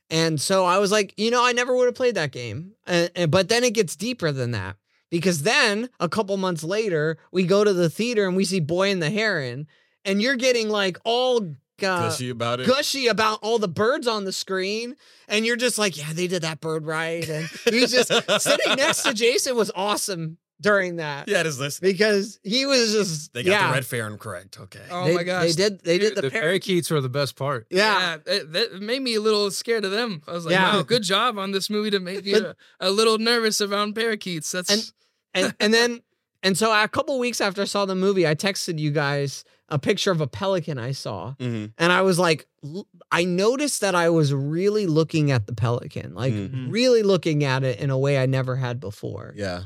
And 0.09 0.41
so 0.41 0.65
I 0.65 0.77
was 0.77 0.91
like, 0.91 1.13
you 1.17 1.31
know, 1.31 1.43
I 1.45 1.53
never 1.53 1.75
would 1.75 1.85
have 1.85 1.95
played 1.95 2.15
that 2.15 2.31
game. 2.31 2.73
And, 2.85 3.09
and- 3.15 3.31
but 3.31 3.49
then 3.49 3.63
it 3.63 3.73
gets 3.73 3.95
deeper 3.95 4.31
than 4.31 4.51
that 4.51 4.75
because 5.09 5.43
then 5.43 5.89
a 5.99 6.09
couple 6.09 6.35
months 6.37 6.63
later, 6.63 7.17
we 7.31 7.43
go 7.45 7.63
to 7.63 7.73
the 7.73 7.89
theater 7.89 8.27
and 8.27 8.35
we 8.35 8.45
see 8.45 8.59
Boy 8.59 8.91
and 8.91 9.01
the 9.01 9.09
Heron, 9.09 9.67
and 10.05 10.21
you're 10.21 10.35
getting 10.35 10.69
like 10.69 10.97
all 11.05 11.37
uh, 11.83 12.09
gushy 12.09 12.29
about 12.29 12.59
it. 12.59 12.67
gushy 12.67 13.07
about 13.07 13.39
all 13.41 13.57
the 13.57 13.67
birds 13.67 14.05
on 14.07 14.23
the 14.25 14.31
screen 14.31 14.95
and 15.27 15.47
you're 15.47 15.55
just 15.55 15.79
like 15.79 15.97
yeah 15.97 16.13
they 16.13 16.27
did 16.27 16.43
that 16.43 16.59
bird 16.61 16.85
right 16.85 17.27
and 17.27 17.49
he's 17.71 17.91
just 17.91 18.11
sitting 18.43 18.75
next 18.75 19.01
to 19.01 19.15
jason 19.15 19.55
was 19.55 19.71
awesome 19.73 20.37
during 20.61 20.97
that 20.97 21.27
Yeah, 21.27 21.39
it 21.41 21.45
is 21.47 21.59
list. 21.59 21.81
because 21.81 22.39
he 22.43 22.65
was 22.65 22.93
just 22.93 23.33
They 23.33 23.43
got 23.43 23.51
yeah 23.51 23.67
the 23.67 23.73
red 23.73 23.85
fair 23.85 24.15
correct. 24.17 24.59
Okay. 24.59 24.79
Oh 24.89 25.05
they, 25.05 25.15
my 25.15 25.23
gosh. 25.23 25.47
they 25.47 25.53
did 25.53 25.79
they 25.83 25.97
did 25.97 26.15
the, 26.15 26.21
the 26.21 26.31
par- 26.31 26.41
parakeets 26.41 26.89
were 26.91 27.01
the 27.01 27.09
best 27.09 27.35
part. 27.35 27.67
yeah 27.69 28.17
it, 28.25 28.51
that 28.53 28.81
made 28.81 29.01
me 29.01 29.15
a 29.15 29.21
little 29.21 29.49
scared 29.51 29.83
of 29.85 29.91
them. 29.91 30.21
I 30.27 30.31
was 30.31 30.45
like, 30.45 30.53
Yeah. 30.53 30.75
wow, 30.77 30.83
good 30.83 31.03
job 31.03 31.37
on 31.37 31.51
this 31.51 31.69
movie 31.69 31.89
to 31.91 31.99
make 31.99 32.25
you 32.25 32.37
a, 32.47 32.55
a 32.79 32.91
little 32.91 33.17
nervous 33.17 33.59
around 33.61 33.95
parakeets. 33.95 34.51
That's 34.51 34.69
And- 34.71 34.91
and 35.33 35.55
and 35.59 35.73
then 35.73 36.01
and 36.43 36.57
so 36.57 36.71
a 36.73 36.87
couple 36.87 37.17
weeks 37.19 37.39
after 37.41 37.61
I 37.61 37.65
saw 37.65 37.85
the 37.85 37.95
movie, 37.95 38.27
I 38.27 38.35
texted 38.35 38.79
you 38.79 38.91
guys 38.91 39.43
a 39.69 39.79
picture 39.79 40.11
of 40.11 40.19
a 40.19 40.27
pelican 40.27 40.77
I 40.77 40.91
saw, 40.91 41.33
hmm 41.39 41.67
and 41.77 41.91
I 41.93 42.01
was 42.01 42.19
like, 42.19 42.45
l- 42.63 42.87
I 43.11 43.23
noticed 43.23 43.79
that 43.81 43.95
I 43.95 44.09
was 44.09 44.33
really 44.33 44.85
looking 44.85 45.31
at 45.31 45.47
the 45.47 45.53
pelican, 45.53 46.13
like 46.13 46.33
Mhm. 46.33 46.67
really 46.69 47.03
looking 47.03 47.43
at 47.45 47.63
it 47.63 47.79
in 47.79 47.89
a 47.89 47.97
way 47.97 48.17
I 48.17 48.25
never 48.25 48.57
had 48.57 48.79
before. 48.81 49.33
Yeah. 49.37 49.63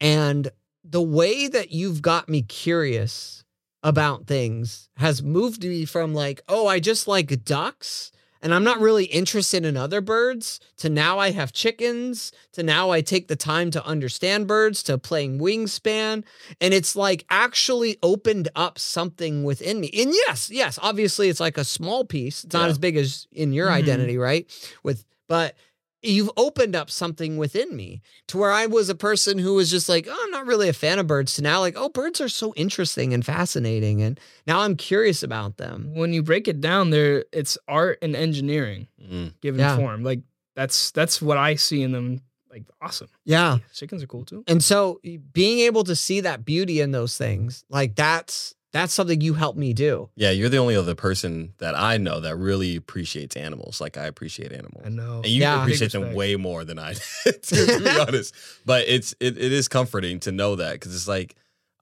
And 0.00 0.50
the 0.84 1.02
way 1.02 1.48
that 1.48 1.72
you've 1.72 2.02
got 2.02 2.28
me 2.28 2.42
curious 2.42 3.44
about 3.82 4.26
things 4.26 4.88
has 4.96 5.22
moved 5.22 5.64
me 5.64 5.84
from 5.84 6.14
like, 6.14 6.40
oh, 6.48 6.66
I 6.66 6.80
just 6.80 7.08
like 7.08 7.44
ducks 7.44 8.12
and 8.42 8.54
I'm 8.54 8.64
not 8.64 8.80
really 8.80 9.04
interested 9.04 9.66
in 9.66 9.76
other 9.76 10.00
birds 10.00 10.60
to 10.78 10.88
now 10.88 11.18
I 11.18 11.30
have 11.30 11.52
chickens 11.52 12.32
to 12.52 12.62
now 12.62 12.90
I 12.90 13.02
take 13.02 13.28
the 13.28 13.36
time 13.36 13.70
to 13.72 13.84
understand 13.84 14.46
birds 14.46 14.82
to 14.84 14.96
playing 14.96 15.38
wingspan. 15.38 16.24
And 16.60 16.72
it's 16.74 16.96
like 16.96 17.26
actually 17.28 17.98
opened 18.02 18.48
up 18.56 18.78
something 18.78 19.44
within 19.44 19.80
me. 19.80 19.90
And 19.94 20.12
yes, 20.14 20.50
yes, 20.50 20.78
obviously 20.82 21.28
it's 21.28 21.40
like 21.40 21.58
a 21.58 21.64
small 21.64 22.04
piece. 22.04 22.44
It's 22.44 22.54
not 22.54 22.64
Yeah. 22.64 22.70
as 22.70 22.78
big 22.78 22.96
as 22.96 23.26
in 23.32 23.52
your 23.52 23.68
Mhm. 23.68 23.72
identity, 23.74 24.16
right? 24.16 24.46
With, 24.82 25.04
but 25.28 25.54
you've 26.02 26.30
opened 26.36 26.74
up 26.74 26.90
something 26.90 27.36
within 27.36 27.74
me 27.76 28.00
to 28.28 28.38
where 28.38 28.50
I 28.52 28.66
was 28.66 28.88
a 28.88 28.94
person 28.94 29.38
who 29.38 29.54
was 29.54 29.70
just 29.70 29.88
like, 29.88 30.06
oh, 30.10 30.22
I'm 30.24 30.30
not 30.30 30.46
really 30.46 30.68
a 30.68 30.72
fan 30.72 30.98
of 30.98 31.06
birds 31.06 31.34
to 31.34 31.42
now 31.42 31.60
like, 31.60 31.74
oh, 31.76 31.88
birds 31.90 32.20
are 32.20 32.28
so 32.28 32.54
interesting 32.56 33.12
and 33.12 33.24
fascinating. 33.24 34.00
And 34.02 34.18
now 34.46 34.60
I'm 34.60 34.76
curious 34.76 35.22
about 35.22 35.56
them. 35.58 35.92
when 35.94 36.12
you 36.12 36.22
break 36.22 36.48
it 36.48 36.60
down, 36.60 36.90
there 36.90 37.24
it's 37.32 37.58
art 37.68 37.98
and 38.02 38.16
engineering 38.16 38.88
Mm. 39.02 39.34
given 39.40 39.60
Yeah. 39.60 39.76
form. 39.76 40.02
Like 40.02 40.20
that's 40.56 40.90
that's 40.92 41.20
what 41.22 41.36
I 41.38 41.54
see 41.56 41.82
in 41.82 41.92
them. 41.92 42.20
Like 42.50 42.64
awesome. 42.80 43.08
Yeah. 43.24 43.58
Chickens 43.72 44.02
are 44.02 44.06
cool 44.06 44.24
too. 44.24 44.42
And 44.48 44.62
so 44.64 45.00
being 45.32 45.60
able 45.60 45.84
to 45.84 45.94
see 45.96 46.20
that 46.22 46.44
beauty 46.44 46.80
in 46.80 46.90
those 46.92 47.16
things, 47.16 47.64
like 47.68 47.94
that's 47.94 48.54
that's 48.72 48.92
something 48.92 49.20
you 49.20 49.34
helped 49.34 49.58
me 49.58 49.72
do. 49.72 50.08
Yeah, 50.14 50.30
you're 50.30 50.48
the 50.48 50.58
only 50.58 50.76
other 50.76 50.94
person 50.94 51.54
that 51.58 51.74
I 51.74 51.96
know 51.96 52.20
that 52.20 52.36
really 52.36 52.76
appreciates 52.76 53.36
animals. 53.36 53.80
Like 53.80 53.96
I 53.96 54.04
appreciate 54.06 54.52
animals. 54.52 54.82
I 54.86 54.90
know. 54.90 55.16
And 55.18 55.26
you 55.26 55.40
Yeah. 55.42 55.60
appreciate 55.62 55.92
them 55.92 56.14
way 56.14 56.36
more 56.36 56.64
than 56.64 56.78
I 56.78 56.94
did, 57.24 57.42
to, 57.42 57.66
to 57.66 57.78
be 57.80 57.88
honest. 58.00 58.34
But 58.64 58.86
it's 58.86 59.12
it, 59.20 59.36
it 59.38 59.52
is 59.52 59.66
comforting 59.68 60.20
to 60.20 60.32
know 60.32 60.56
that 60.56 60.74
because 60.74 60.94
it's 60.94 61.08
like 61.08 61.34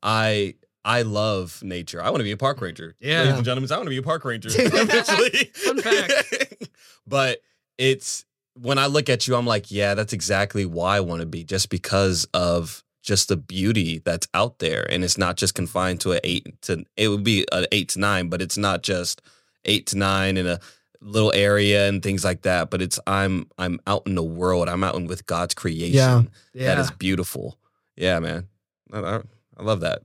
I 0.02 0.54
I 0.84 1.02
love 1.02 1.62
nature. 1.62 2.02
I 2.02 2.08
want 2.10 2.18
to 2.20 2.24
be 2.24 2.30
a 2.32 2.36
park 2.38 2.60
ranger. 2.62 2.94
Yeah. 3.00 3.20
Ladies 3.20 3.34
and 3.36 3.44
gentlemen, 3.44 3.70
I 3.70 3.76
want 3.76 3.86
to 3.86 3.90
be 3.90 3.96
a 3.98 4.02
park 4.02 4.24
ranger 4.24 4.48
eventually. 4.52 5.50
Fun 5.54 5.78
fact. 5.82 6.68
but 7.06 7.40
it's 7.76 8.24
when 8.54 8.78
I 8.78 8.86
look 8.86 9.08
at 9.08 9.28
you, 9.28 9.36
I'm 9.36 9.46
like, 9.46 9.70
yeah, 9.70 9.94
that's 9.94 10.12
exactly 10.12 10.64
why 10.64 10.96
I 10.96 11.00
want 11.00 11.20
to 11.20 11.26
be, 11.26 11.44
just 11.44 11.68
because 11.70 12.26
of 12.34 12.82
just 13.08 13.28
the 13.28 13.36
beauty 13.38 14.02
that's 14.04 14.28
out 14.34 14.58
there, 14.58 14.86
and 14.92 15.02
it's 15.02 15.16
not 15.16 15.36
just 15.38 15.54
confined 15.54 15.98
to 16.02 16.12
an 16.12 16.20
eight 16.24 16.60
to. 16.62 16.84
It 16.98 17.08
would 17.08 17.24
be 17.24 17.46
an 17.52 17.64
eight 17.72 17.88
to 17.90 17.98
nine, 18.00 18.28
but 18.28 18.42
it's 18.42 18.58
not 18.58 18.82
just 18.82 19.22
eight 19.64 19.86
to 19.86 19.96
nine 19.96 20.36
in 20.36 20.46
a 20.46 20.60
little 21.00 21.32
area 21.32 21.88
and 21.88 22.02
things 22.02 22.22
like 22.22 22.42
that. 22.42 22.68
But 22.68 22.82
it's 22.82 23.00
I'm 23.06 23.48
I'm 23.56 23.80
out 23.86 24.02
in 24.06 24.14
the 24.14 24.22
world. 24.22 24.68
I'm 24.68 24.84
out 24.84 24.94
in 24.94 25.06
with 25.06 25.24
God's 25.24 25.54
creation. 25.54 25.94
Yeah. 25.96 26.22
Yeah. 26.52 26.74
That 26.74 26.78
is 26.82 26.90
beautiful. 26.90 27.56
Yeah, 27.96 28.18
man. 28.20 28.46
I, 28.92 28.98
I, 29.00 29.20
I 29.56 29.62
love 29.62 29.80
that. 29.80 30.02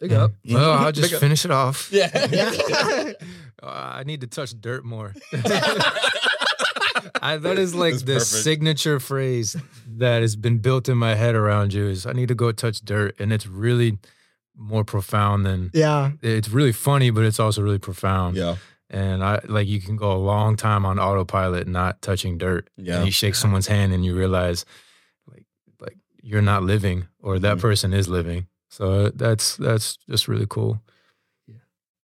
Big 0.00 0.12
up. 0.12 0.32
Well, 0.50 0.72
I'll 0.72 0.90
just 0.92 1.08
Big 1.10 1.14
up. 1.14 1.20
finish 1.20 1.44
it 1.44 1.52
off. 1.52 1.88
Yeah. 1.92 2.10
Uh, 3.62 3.66
I 4.00 4.02
need 4.04 4.20
to 4.22 4.26
touch 4.26 4.52
dirt 4.60 4.84
more. 4.84 5.14
I, 7.22 7.38
that 7.38 7.58
is 7.58 7.74
like 7.74 7.92
That's 7.94 8.02
the 8.04 8.14
perfect. 8.14 8.44
signature 8.44 9.00
phrase 9.00 9.56
that 9.98 10.22
has 10.22 10.36
been 10.36 10.58
built 10.58 10.88
in 10.88 10.96
my 10.98 11.14
head 11.14 11.34
around 11.34 11.72
you 11.72 11.86
is 11.88 12.06
I 12.06 12.12
need 12.12 12.28
to 12.28 12.34
go 12.34 12.52
touch 12.52 12.80
dirt. 12.80 13.14
And 13.18 13.32
it's 13.32 13.46
really 13.46 13.98
more 14.56 14.84
profound 14.84 15.44
than 15.44 15.70
Yeah. 15.74 16.12
it's 16.22 16.48
really 16.48 16.72
funny, 16.72 17.10
but 17.10 17.24
it's 17.24 17.40
also 17.40 17.62
really 17.62 17.78
profound. 17.78 18.36
Yeah. 18.36 18.56
And 18.90 19.24
I 19.24 19.40
like 19.46 19.66
you 19.66 19.80
can 19.80 19.96
go 19.96 20.12
a 20.12 20.18
long 20.18 20.56
time 20.56 20.84
on 20.86 20.98
autopilot 20.98 21.66
not 21.66 22.00
touching 22.02 22.38
dirt. 22.38 22.68
Yeah. 22.76 22.96
And 22.98 23.06
you 23.06 23.12
shake 23.12 23.34
someone's 23.34 23.66
hand 23.66 23.92
and 23.92 24.04
you 24.04 24.14
realize 24.16 24.64
like 25.26 25.46
like 25.80 25.96
you're 26.22 26.42
not 26.42 26.62
living 26.62 27.06
or 27.20 27.38
that 27.40 27.56
Mhm. 27.58 27.60
person 27.60 27.92
is 27.92 28.08
living. 28.08 28.46
So 28.68 29.08
that's 29.10 29.56
that's 29.56 29.96
just 30.08 30.28
really 30.28 30.46
cool. 30.48 30.80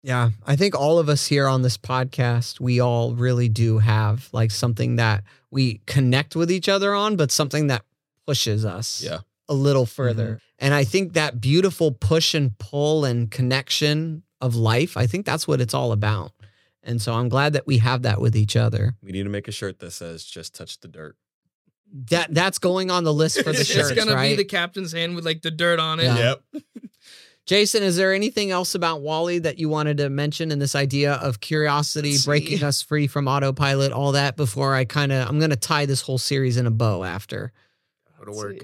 Yeah, 0.02 0.30
I 0.46 0.54
think 0.54 0.76
all 0.76 1.00
of 1.00 1.08
us 1.08 1.26
here 1.26 1.48
on 1.48 1.62
this 1.62 1.76
podcast, 1.76 2.60
we 2.60 2.78
all 2.78 3.14
really 3.14 3.48
do 3.48 3.78
have 3.78 4.28
like 4.32 4.52
something 4.52 4.96
that 4.96 5.24
we 5.56 5.80
connect 5.86 6.36
with 6.36 6.50
each 6.50 6.68
other 6.68 6.94
on, 6.94 7.16
but 7.16 7.32
something 7.32 7.68
that 7.68 7.82
pushes 8.26 8.66
us 8.66 9.02
Yeah. 9.02 9.20
a 9.48 9.54
little 9.54 9.84
mm-hmm. 9.84 10.02
further. 10.02 10.40
And 10.58 10.74
I 10.74 10.84
think 10.84 11.14
that 11.14 11.40
beautiful 11.40 11.92
push 11.92 12.34
and 12.34 12.58
pull 12.58 13.06
and 13.06 13.30
connection 13.30 14.22
of 14.42 14.54
life, 14.54 14.98
I 14.98 15.06
think 15.06 15.24
that's 15.24 15.48
what 15.48 15.62
it's 15.62 15.72
all 15.72 15.92
about. 15.92 16.32
And 16.82 17.00
so 17.00 17.14
I'm 17.14 17.30
glad 17.30 17.54
that 17.54 17.66
we 17.66 17.78
have 17.78 18.02
that 18.02 18.20
with 18.20 18.36
each 18.36 18.54
other. 18.54 18.96
We 19.02 19.12
need 19.12 19.22
to 19.22 19.30
make 19.30 19.48
a 19.48 19.52
shirt 19.52 19.78
that 19.78 19.92
says 19.92 20.24
"Just 20.24 20.54
touch 20.54 20.78
the 20.78 20.88
dirt." 20.88 21.16
That 22.10 22.34
that's 22.34 22.58
going 22.58 22.90
on 22.90 23.04
the 23.04 23.14
list 23.14 23.42
for 23.42 23.52
the 23.52 23.64
shirt. 23.64 23.76
it's 23.78 23.88
shirts, 23.88 24.04
gonna 24.04 24.14
right? 24.14 24.32
be 24.32 24.36
the 24.36 24.44
captain's 24.44 24.92
hand 24.92 25.16
with 25.16 25.24
like 25.24 25.40
the 25.40 25.50
dirt 25.50 25.80
on 25.80 26.00
it. 26.00 26.04
Yeah. 26.04 26.34
Yep. 26.52 26.64
Jason, 27.46 27.82
is 27.84 27.96
there 27.96 28.12
anything 28.12 28.50
else 28.50 28.74
about 28.74 29.02
WALL-E 29.02 29.38
that 29.38 29.58
you 29.58 29.68
wanted 29.68 29.98
to 29.98 30.10
mention 30.10 30.50
in 30.50 30.58
this 30.58 30.74
idea 30.74 31.14
of 31.14 31.40
curiosity 31.40 32.10
Let's 32.10 32.22
see. 32.22 32.28
breaking 32.28 32.62
us 32.64 32.82
free 32.82 33.06
from 33.06 33.28
autopilot, 33.28 33.92
all 33.92 34.12
that 34.12 34.36
before 34.36 34.74
I 34.74 34.84
kind 34.84 35.12
of 35.12 35.28
I'm 35.28 35.38
going 35.38 35.50
to 35.50 35.56
tie 35.56 35.86
this 35.86 36.00
whole 36.02 36.18
series 36.18 36.56
in 36.56 36.66
a 36.66 36.70
bow 36.72 37.04
after. 37.04 37.52
Go 38.18 38.24
to 38.24 38.32
work. 38.32 38.56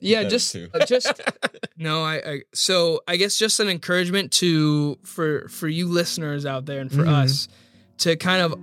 Yeah, 0.00 0.22
That 0.24 0.30
just 0.30 0.54
uh, 0.54 0.84
just 0.86 1.20
no, 1.76 2.02
I, 2.04 2.14
I 2.24 2.40
so 2.54 3.00
I 3.08 3.16
guess 3.16 3.36
just 3.38 3.58
an 3.58 3.68
encouragement 3.68 4.32
to 4.34 4.96
for 5.02 5.48
for 5.48 5.66
you 5.66 5.88
listeners 5.88 6.46
out 6.46 6.66
there 6.66 6.80
and 6.80 6.92
for 6.92 7.02
Mhm. 7.04 7.08
us 7.24 7.48
to 7.98 8.14
kind 8.16 8.42
of 8.42 8.54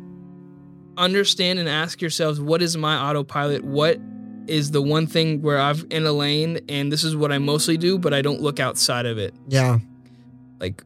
understand 0.98 1.60
and 1.60 1.68
ask 1.68 2.00
yourselves 2.02 2.40
what 2.40 2.62
is 2.62 2.78
my 2.78 2.96
autopilot? 3.10 3.66
What 3.66 4.00
is 4.48 4.72
the 4.72 4.82
one 4.82 5.08
thing 5.08 5.42
where 5.42 5.60
I've 5.60 5.86
in 5.90 6.06
a 6.06 6.12
lane 6.12 6.60
and 6.70 6.92
this 6.92 7.04
is 7.04 7.16
what 7.16 7.32
I 7.32 7.38
mostly 7.40 7.78
do, 7.78 7.98
but 7.98 8.14
I 8.14 8.22
don't 8.22 8.42
look 8.42 8.60
outside 8.60 9.06
of 9.06 9.18
it. 9.18 9.34
Yeah. 9.48 9.80
Like 10.60 10.84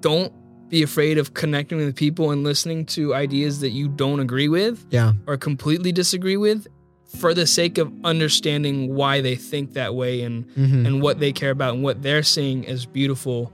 don't 0.00 0.32
be 0.68 0.82
afraid 0.82 1.18
of 1.18 1.34
connecting 1.34 1.78
with 1.78 1.94
people 1.94 2.30
and 2.32 2.42
listening 2.42 2.84
to 2.86 3.14
ideas 3.14 3.60
that 3.60 3.70
you 3.70 3.88
don't 3.88 4.20
agree 4.20 4.48
with 4.48 4.84
Yeah. 4.90 5.12
or 5.26 5.36
completely 5.36 5.92
disagree 5.92 6.36
with 6.36 6.66
for 7.06 7.32
the 7.34 7.46
sake 7.46 7.78
of 7.78 7.92
understanding 8.04 8.94
why 8.94 9.20
they 9.20 9.36
think 9.36 9.74
that 9.74 9.94
way 9.94 10.22
and 10.22 10.44
Mhm. 10.56 10.86
and 10.86 11.02
what 11.02 11.20
they 11.20 11.32
care 11.32 11.50
about 11.52 11.74
and 11.74 11.82
what 11.84 12.02
they're 12.02 12.24
seeing 12.24 12.66
as 12.66 12.84
beautiful. 12.84 13.52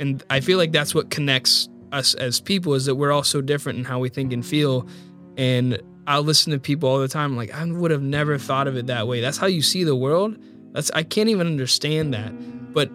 And 0.00 0.22
I 0.28 0.40
feel 0.40 0.58
like 0.58 0.72
that's 0.72 0.94
what 0.94 1.10
connects 1.10 1.68
us 1.92 2.14
as 2.14 2.40
people 2.40 2.74
is 2.74 2.86
that 2.86 2.94
we're 2.96 3.12
all 3.12 3.22
so 3.22 3.40
different 3.40 3.78
in 3.78 3.84
how 3.84 3.98
we 4.00 4.08
think 4.08 4.32
and 4.32 4.44
feel. 4.44 4.86
And 5.36 5.78
I'll 6.10 6.24
listen 6.24 6.50
to 6.52 6.58
people 6.58 6.88
all 6.88 6.98
the 6.98 7.06
time 7.06 7.36
like 7.36 7.54
I 7.54 7.64
would 7.64 7.92
have 7.92 8.02
never 8.02 8.36
thought 8.36 8.66
of 8.66 8.76
it 8.76 8.88
that 8.88 9.06
way. 9.06 9.20
That's 9.20 9.38
how 9.38 9.46
you 9.46 9.62
see 9.62 9.84
the 9.84 9.94
world. 9.94 10.36
That's 10.72 10.90
I 10.90 11.04
can't 11.04 11.28
even 11.28 11.46
understand 11.46 12.12
that. 12.14 12.32
But 12.74 12.90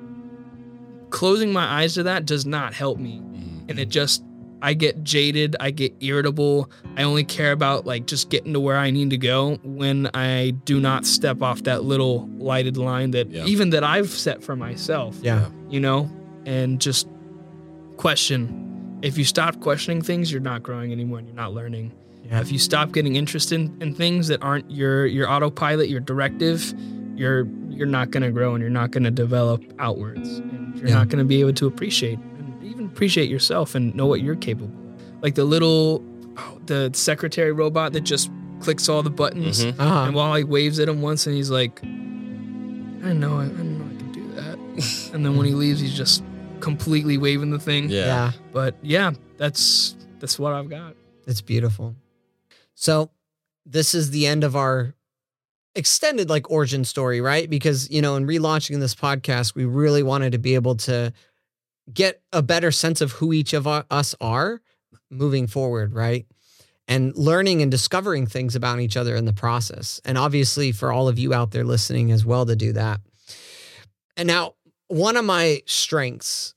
closing 1.12 1.54
my 1.54 1.66
eyes 1.66 1.94
to 1.94 2.04
that 2.04 2.26
does 2.26 2.46
not 2.46 2.74
help 2.74 3.00
me. 3.00 3.20
Mm-hmm. 3.20 3.70
And 3.70 3.80
it 3.80 3.88
just 3.88 4.22
I 4.62 4.74
get 4.74 5.04
jaded, 5.04 5.56
I 5.60 5.72
get 5.72 5.94
irritable. 6.02 6.70
I 6.98 7.04
only 7.04 7.24
care 7.24 7.52
about 7.54 7.86
like 7.86 8.06
just 8.06 8.30
getting 8.30 8.52
to 8.54 8.60
where 8.60 8.78
I 8.78 8.92
need 8.92 9.12
to 9.12 9.18
go 9.18 9.56
when 9.64 10.10
I 10.14 10.52
do 10.66 10.80
not 10.82 11.06
step 11.06 11.42
off 11.42 11.64
that 11.64 11.84
little 11.84 12.28
lighted 12.38 12.76
line 12.76 13.12
that 13.12 13.30
Yeah. 13.32 13.46
even 13.46 13.70
that 13.70 13.84
I've 13.84 14.10
set 14.10 14.44
for 14.44 14.56
myself, 14.58 15.18
Yeah. 15.22 15.50
you 15.70 15.80
know, 15.80 16.10
and 16.46 16.82
just 16.82 17.08
question. 17.98 18.98
If 19.02 19.18
you 19.18 19.24
stop 19.24 19.60
questioning 19.62 20.02
things, 20.02 20.32
you're 20.32 20.42
not 20.42 20.64
growing 20.64 20.92
anymore 20.92 21.20
and 21.20 21.28
you're 21.28 21.36
not 21.36 21.54
learning. 21.54 21.92
Yeah. 22.28 22.42
If 22.42 22.52
you 22.52 22.60
stop 22.60 22.92
getting 22.92 23.16
interested 23.16 23.60
in, 23.60 23.82
in 23.82 23.94
things 23.94 24.28
that 24.30 24.42
aren't 24.42 24.70
your 24.72 25.06
your 25.06 25.30
autopilot, 25.30 25.90
your 25.90 26.00
directive, 26.00 26.74
you're 27.16 27.46
you're 27.70 27.86
not 27.88 28.10
going 28.12 28.24
to 28.24 28.32
grow 28.32 28.54
and 28.56 28.62
you're 28.62 28.70
not 28.72 28.92
going 28.92 29.04
to 29.04 29.12
develop 29.12 29.62
outwards. 29.80 30.40
And 30.40 30.76
you're 30.78 30.88
Yeah. 30.90 30.96
not 30.96 31.10
going 31.10 31.20
to 31.20 31.26
be 31.26 31.40
able 31.42 31.54
to 31.54 31.68
appreciate 31.68 32.18
and 32.20 32.64
even 32.64 32.86
appreciate 32.86 33.30
yourself 33.30 33.76
and 33.76 33.94
know 33.96 34.06
what 34.08 34.22
you're 34.22 34.36
capable. 34.36 34.74
of. 34.74 35.24
Like 35.24 35.36
the 35.36 35.44
little 35.46 36.04
oh, 36.38 36.60
the 36.66 36.90
secretary 36.94 37.52
robot 37.52 37.94
that 37.94 38.02
just 38.02 38.32
clicks 38.62 38.88
all 38.90 39.04
the 39.04 39.10
buttons 39.10 39.64
Mhm. 39.64 39.76
Uh-huh. 39.80 40.04
and 40.06 40.16
WALL-E 40.16 40.44
waves 40.46 40.80
at 40.80 40.88
him 40.90 41.02
once 41.02 41.28
and 41.28 41.36
he's 41.36 41.50
like 41.52 41.84
I 41.84 41.88
know 43.14 43.38
I, 43.40 43.44
I 43.44 43.48
know 43.48 43.86
I 43.86 43.98
can 43.98 44.12
do 44.12 44.28
that. 44.34 44.58
and 45.14 45.26
then 45.26 45.36
when 45.38 45.46
he 45.46 45.54
leaves 45.54 45.80
he's 45.80 45.94
just 45.96 46.24
completely 46.60 47.18
waving 47.18 47.52
the 47.52 47.60
thing. 47.60 47.90
Yeah. 47.90 48.06
yeah. 48.06 48.32
But 48.52 48.76
yeah, 48.82 49.12
that's 49.38 49.96
that's 50.20 50.40
what 50.40 50.54
I've 50.54 50.70
got. 50.70 50.96
It's 51.28 51.42
beautiful. 51.42 51.96
So, 52.76 53.10
this 53.66 53.96
is 53.96 54.12
the 54.12 54.28
end 54.28 54.44
of 54.44 54.56
our 54.56 54.94
extended 55.76 56.30
like 56.30 56.50
origin 56.50 56.86
story, 56.86 57.20
right? 57.20 57.50
Because, 57.50 57.90
you 57.90 58.02
know, 58.02 58.16
in 58.16 58.26
relaunching 58.26 58.80
this 58.80 58.96
podcast, 58.96 59.56
we 59.56 59.66
really 59.66 60.04
wanted 60.04 60.32
to 60.32 60.38
be 60.38 60.56
able 60.56 60.76
to 60.76 61.12
get 61.94 62.22
a 62.32 62.42
better 62.42 62.72
sense 62.72 63.02
of 63.02 63.14
who 63.14 63.34
each 63.34 63.54
of 63.54 63.68
us 63.68 64.16
are 64.22 64.62
moving 65.10 65.48
forward, 65.48 65.94
right? 65.94 66.26
And 66.88 67.16
learning 67.16 67.62
and 67.62 67.72
discovering 67.72 68.28
things 68.28 68.56
about 68.56 68.80
each 68.80 68.96
other 68.96 69.16
in 69.16 69.26
the 69.26 69.34
process. 69.34 70.00
And 70.06 70.18
obviously, 70.18 70.72
for 70.72 70.92
all 70.92 71.08
of 71.08 71.20
you 71.20 71.34
out 71.34 71.52
there 71.52 71.64
listening 71.64 72.12
as 72.12 72.26
well 72.26 72.46
to 72.46 72.56
do 72.56 72.74
that. 72.74 73.02
And 74.18 74.28
now, 74.28 74.54
one 74.88 75.18
of 75.18 75.26
my 75.26 75.62
strengths 75.66 76.55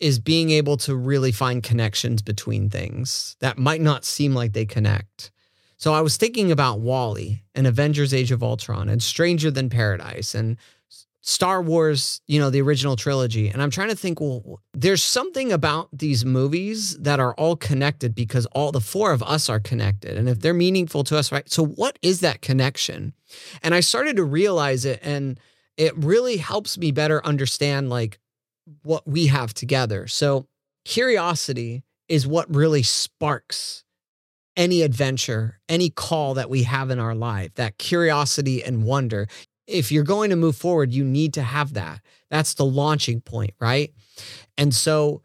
is 0.00 0.18
being 0.18 0.50
able 0.50 0.76
to 0.76 0.94
really 0.94 1.32
find 1.32 1.62
connections 1.62 2.22
between 2.22 2.70
things 2.70 3.36
that 3.40 3.58
might 3.58 3.80
not 3.80 4.04
seem 4.04 4.34
like 4.34 4.52
they 4.52 4.66
connect. 4.66 5.30
So 5.76 5.94
I 5.94 6.00
was 6.00 6.16
thinking 6.16 6.50
about 6.50 6.80
WALL-E 6.80 7.42
and 7.54 7.66
Avengers 7.66 8.12
Age 8.12 8.32
of 8.32 8.42
Ultron 8.42 8.88
and 8.88 9.02
Stranger 9.02 9.50
Than 9.50 9.70
Paradise 9.70 10.34
and 10.34 10.56
Star 11.20 11.60
Wars, 11.60 12.20
you 12.26 12.40
know, 12.40 12.48
the 12.48 12.62
original 12.62 12.96
trilogy. 12.96 13.48
And 13.48 13.60
I'm 13.60 13.70
trying 13.70 13.90
to 13.90 13.96
think, 13.96 14.20
well, 14.20 14.60
there's 14.72 15.02
something 15.02 15.52
about 15.52 15.88
these 15.92 16.24
movies 16.24 16.96
that 16.98 17.20
are 17.20 17.34
all 17.34 17.54
connected 17.54 18.14
because 18.14 18.46
all 18.46 18.72
the 18.72 18.80
four 18.80 19.12
of 19.12 19.22
us 19.22 19.48
are 19.48 19.60
connected. 19.60 20.16
And 20.16 20.28
if 20.28 20.40
they're 20.40 20.54
meaningful 20.54 21.04
to 21.04 21.18
us, 21.18 21.30
right? 21.30 21.48
So 21.50 21.64
what 21.64 21.98
is 22.02 22.20
that 22.20 22.40
connection? 22.40 23.12
And 23.62 23.74
I 23.74 23.80
started 23.80 24.16
to 24.16 24.24
realize 24.24 24.84
it 24.84 25.00
and 25.02 25.38
it 25.76 25.96
really 25.96 26.38
helps 26.38 26.78
me 26.78 26.92
better 26.92 27.24
understand 27.26 27.90
like 27.90 28.18
what 28.82 29.06
we 29.06 29.26
have 29.26 29.54
together. 29.54 30.06
So, 30.06 30.46
curiosity 30.84 31.84
is 32.08 32.26
what 32.26 32.54
really 32.54 32.82
sparks 32.82 33.84
any 34.56 34.82
adventure, 34.82 35.60
any 35.68 35.88
call 35.90 36.34
that 36.34 36.50
we 36.50 36.64
have 36.64 36.90
in 36.90 36.98
our 36.98 37.14
life, 37.14 37.54
that 37.54 37.78
curiosity 37.78 38.62
and 38.64 38.82
wonder. 38.82 39.28
If 39.66 39.92
you're 39.92 40.02
going 40.02 40.30
to 40.30 40.36
move 40.36 40.56
forward, 40.56 40.92
you 40.92 41.04
need 41.04 41.34
to 41.34 41.42
have 41.42 41.74
that. 41.74 42.00
That's 42.30 42.54
the 42.54 42.64
launching 42.64 43.20
point, 43.20 43.54
right? 43.60 43.92
And 44.56 44.74
so, 44.74 45.22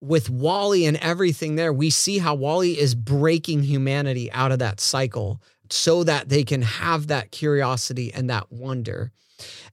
with 0.00 0.28
WALL-E 0.28 0.84
and 0.84 0.96
everything 0.96 1.54
there, 1.54 1.72
we 1.72 1.88
see 1.88 2.18
how 2.18 2.34
WALL-E 2.34 2.76
is 2.76 2.96
breaking 2.96 3.62
humanity 3.62 4.32
out 4.32 4.50
of 4.50 4.58
that 4.58 4.80
cycle 4.80 5.40
so 5.70 6.02
that 6.04 6.28
they 6.28 6.42
can 6.42 6.62
have 6.62 7.06
that 7.06 7.30
curiosity 7.30 8.12
and 8.12 8.28
that 8.28 8.50
wonder. 8.50 9.12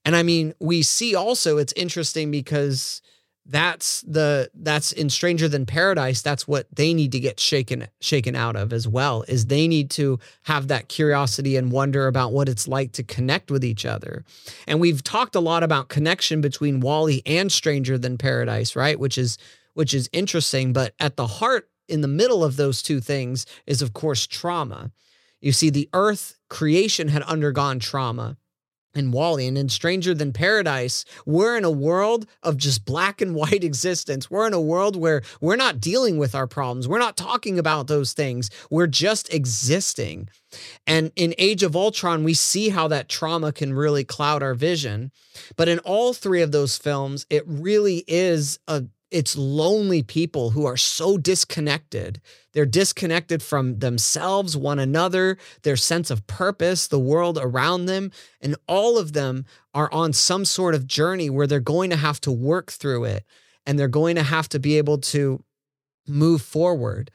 And 0.05 0.15
I 0.15 0.23
mean, 0.23 0.53
we 0.59 0.83
see 0.83 1.15
also 1.15 1.57
it's 1.57 1.73
interesting 1.75 2.31
because 2.31 3.01
that's 3.49 4.01
the 4.01 4.51
that's 4.53 4.91
in 4.91 5.09
Stranger 5.09 5.47
Than 5.47 5.65
Paradise, 5.65 6.21
that's 6.21 6.47
what 6.47 6.67
they 6.73 6.93
need 6.93 7.11
to 7.13 7.19
get 7.19 7.39
shaken 7.39 7.87
shaken 7.99 8.35
out 8.35 8.55
of 8.55 8.71
as 8.71 8.87
well, 8.87 9.23
is 9.27 9.47
they 9.47 9.67
need 9.67 9.89
to 9.91 10.19
have 10.43 10.67
that 10.67 10.87
curiosity 10.87 11.57
and 11.57 11.71
wonder 11.71 12.07
about 12.07 12.31
what 12.31 12.47
it's 12.47 12.67
like 12.67 12.91
to 12.93 13.03
connect 13.03 13.49
with 13.49 13.65
each 13.65 13.85
other. 13.85 14.23
And 14.67 14.79
we've 14.79 15.03
talked 15.03 15.35
a 15.35 15.39
lot 15.39 15.63
about 15.63 15.89
connection 15.89 16.41
between 16.41 16.79
WALL-E 16.79 17.23
and 17.25 17.51
Stranger 17.51 17.97
Than 17.97 18.19
Paradise, 18.19 18.75
right? 18.75 18.99
Which 18.99 19.17
is 19.17 19.37
which 19.73 19.93
is 19.93 20.09
interesting, 20.13 20.71
but 20.71 20.93
at 20.99 21.15
the 21.15 21.27
heart 21.27 21.69
in 21.87 22.01
the 22.01 22.07
middle 22.07 22.43
of 22.43 22.55
those 22.55 22.83
two 22.83 23.01
things 23.01 23.47
is 23.65 23.81
of 23.81 23.93
course 23.93 24.27
trauma. 24.27 24.91
You 25.41 25.53
see 25.53 25.71
the 25.71 25.89
earth 25.93 26.37
creation 26.49 27.07
had 27.07 27.23
undergone 27.23 27.79
trauma. 27.79 28.37
In 28.99 29.11
WALL-E 29.11 29.47
and 29.47 29.57
in 29.57 29.69
Stranger 29.69 30.13
Than 30.13 30.33
Paradise, 30.33 31.05
we're 31.25 31.57
in 31.57 31.63
a 31.63 31.71
world 31.71 32.27
of 32.43 32.57
just 32.57 32.83
black 32.83 33.21
and 33.21 33.33
white 33.41 33.63
existence. 33.63 34.29
We're 34.29 34.45
in 34.45 34.53
a 34.53 34.61
world 34.61 34.97
where 34.97 35.21
we're 35.39 35.55
not 35.55 35.79
dealing 35.79 36.17
with 36.17 36.35
our 36.35 36.47
problems. 36.47 36.87
We're 36.87 36.99
not 36.99 37.15
talking 37.15 37.57
about 37.57 37.87
those 37.87 38.13
things. 38.13 38.49
We're 38.69 38.87
just 38.87 39.33
existing. 39.33 40.29
And 40.85 41.11
in 41.15 41.33
Age 41.37 41.63
of 41.63 41.75
Ultron, 41.75 42.23
we 42.23 42.33
see 42.33 42.69
how 42.69 42.89
that 42.89 43.07
trauma 43.07 43.53
can 43.53 43.73
really 43.73 44.03
cloud 44.03 44.43
our 44.43 44.53
vision. 44.53 45.11
But 45.55 45.69
in 45.69 45.79
all 45.79 46.13
three 46.13 46.41
of 46.41 46.51
those 46.51 46.77
films, 46.77 47.25
it 47.29 47.43
really 47.47 48.03
is 48.07 48.59
a 48.67 48.83
it's 49.11 49.35
lonely 49.35 50.03
people 50.03 50.51
who 50.51 50.65
are 50.65 50.77
so 50.77 51.17
disconnected. 51.17 52.21
They're 52.53 52.65
disconnected 52.65 53.41
from 53.41 53.79
themselves, 53.79 54.55
one 54.55 54.79
another, 54.79 55.37
their 55.63 55.75
sense 55.75 56.11
of 56.11 56.27
purpose, 56.27 56.87
the 56.87 56.99
world 56.99 57.37
around 57.41 57.85
them. 57.85 58.11
And 58.41 58.55
all 58.67 58.97
of 58.97 59.13
them 59.13 59.45
are 59.73 59.91
on 59.91 60.13
some 60.13 60.45
sort 60.45 60.75
of 60.75 60.85
journey 60.85 61.29
where 61.29 61.47
they're 61.47 61.59
going 61.59 61.89
to 61.89 61.95
have 61.95 62.21
to 62.21 62.31
work 62.31 62.71
through 62.71 63.05
it 63.05 63.25
and 63.65 63.77
they're 63.77 63.87
going 63.87 64.15
to 64.15 64.23
have 64.23 64.49
to 64.49 64.59
be 64.59 64.77
able 64.77 64.99
to 64.99 65.43
move 66.07 66.41
forward. 66.41 67.11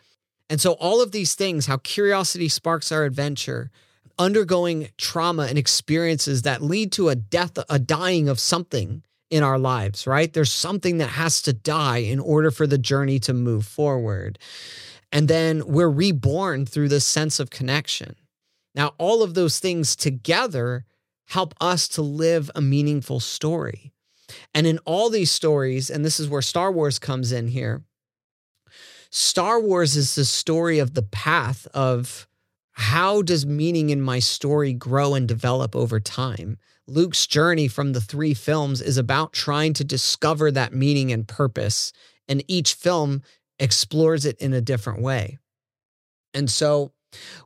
And 0.51 0.61
so, 0.61 0.73
all 0.73 1.01
of 1.01 1.13
these 1.13 1.35
things, 1.35 1.67
how 1.67 1.79
curiosity 1.79 2.49
sparks 2.49 2.93
our 2.93 3.05
adventure, 3.05 3.71
undergoing 4.19 4.91
trauma 4.99 5.47
and 5.47 5.59
experiences 5.59 6.43
that 6.43 6.63
lead 6.63 6.93
to 6.93 7.09
a 7.09 7.17
death, 7.17 7.59
a 7.69 7.79
dying 7.79 8.29
of 8.29 8.39
something 8.39 9.03
in 9.31 9.43
our 9.43 9.59
lives, 9.59 10.07
right? 10.07 10.33
There's 10.33 10.53
something 10.53 10.99
that 10.99 11.09
has 11.09 11.43
to 11.43 11.53
die 11.53 11.99
in 11.99 12.21
order 12.21 12.51
for 12.51 12.67
the 12.67 12.79
journey 12.79 13.19
to 13.21 13.35
move 13.35 13.67
forward. 13.67 14.39
And 15.11 15.29
then 15.29 15.67
we're 15.67 15.91
reborn 15.91 16.67
through 16.67 16.89
this 16.89 17.07
sense 17.07 17.41
of 17.41 17.51
connection. 17.51 18.17
Now, 18.75 18.95
all 18.99 19.23
of 19.23 19.35
those 19.35 19.59
things 19.61 19.95
together 19.97 20.85
help 21.29 21.55
us 21.61 21.89
to 21.89 22.03
live 22.03 22.51
a 22.55 22.61
meaningful 22.61 23.21
story. 23.21 23.93
And 24.53 24.67
in 24.67 24.79
all 24.85 25.11
these 25.11 25.31
stories, 25.31 25.91
and 25.91 26.05
this 26.05 26.19
is 26.19 26.29
where 26.29 26.43
Star 26.43 26.73
Wars 26.73 26.99
comes 26.99 27.33
in 27.33 27.49
here, 27.49 27.83
Star 29.11 29.61
Wars 29.61 29.97
is 29.97 30.17
the 30.17 30.25
story 30.25 30.81
of 30.81 30.95
the 30.95 31.03
path 31.03 31.69
of 31.73 32.27
how 32.73 33.23
does 33.23 33.47
meaning 33.47 33.91
in 33.91 34.01
my 34.01 34.19
story 34.19 34.73
grow 34.73 35.15
and 35.15 35.29
develop 35.29 35.77
over 35.77 36.01
time? 36.01 36.59
Luke's 36.87 37.27
journey 37.27 37.69
from 37.69 37.93
the 37.93 38.01
three 38.01 38.35
films 38.35 38.81
is 38.81 38.99
about 38.99 39.33
trying 39.33 39.73
to 39.75 39.85
discover 39.85 40.51
that 40.51 40.75
meaning 40.75 41.13
and 41.13 41.27
purpose, 41.27 41.93
and 42.29 42.45
each 42.47 42.75
film 42.75 43.23
explores 43.59 44.27
it 44.27 44.39
in 44.39 44.53
a 44.53 44.61
different 44.61 45.01
way. 45.01 45.39
And 46.35 46.51
so, 46.51 46.93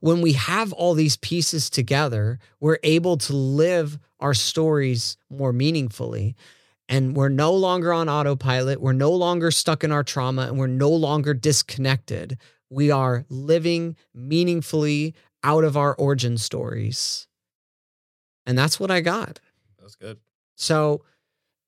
when 0.00 0.22
we 0.22 0.32
have 0.32 0.72
all 0.72 0.94
these 0.94 1.18
pieces 1.18 1.68
together, 1.68 2.38
we're 2.58 2.78
able 2.82 3.18
to 3.18 3.36
live 3.36 3.98
our 4.18 4.34
stories 4.34 5.18
more 5.30 5.52
meaningfully. 5.52 6.34
And 6.88 7.14
we're 7.14 7.28
no 7.28 7.52
longer 7.52 7.92
on 7.92 8.08
autopilot. 8.08 8.80
We're 8.80 8.94
no 8.94 9.10
longer 9.10 9.50
stuck 9.50 9.84
in 9.84 9.92
our 9.92 10.02
trauma 10.02 10.46
and 10.46 10.58
we're 10.58 10.68
no 10.68 10.88
longer 10.88 11.34
disconnected. 11.34 12.38
We 12.70 12.90
are 12.90 13.26
living 13.28 13.96
meaningfully 14.14 15.14
out 15.44 15.64
of 15.64 15.76
our 15.76 15.94
origin 15.96 16.38
stories. 16.38 17.27
And 18.48 18.56
that's 18.58 18.80
what 18.80 18.90
I 18.90 19.00
got. 19.02 19.40
That's 19.78 19.94
good. 19.94 20.18
So 20.56 21.04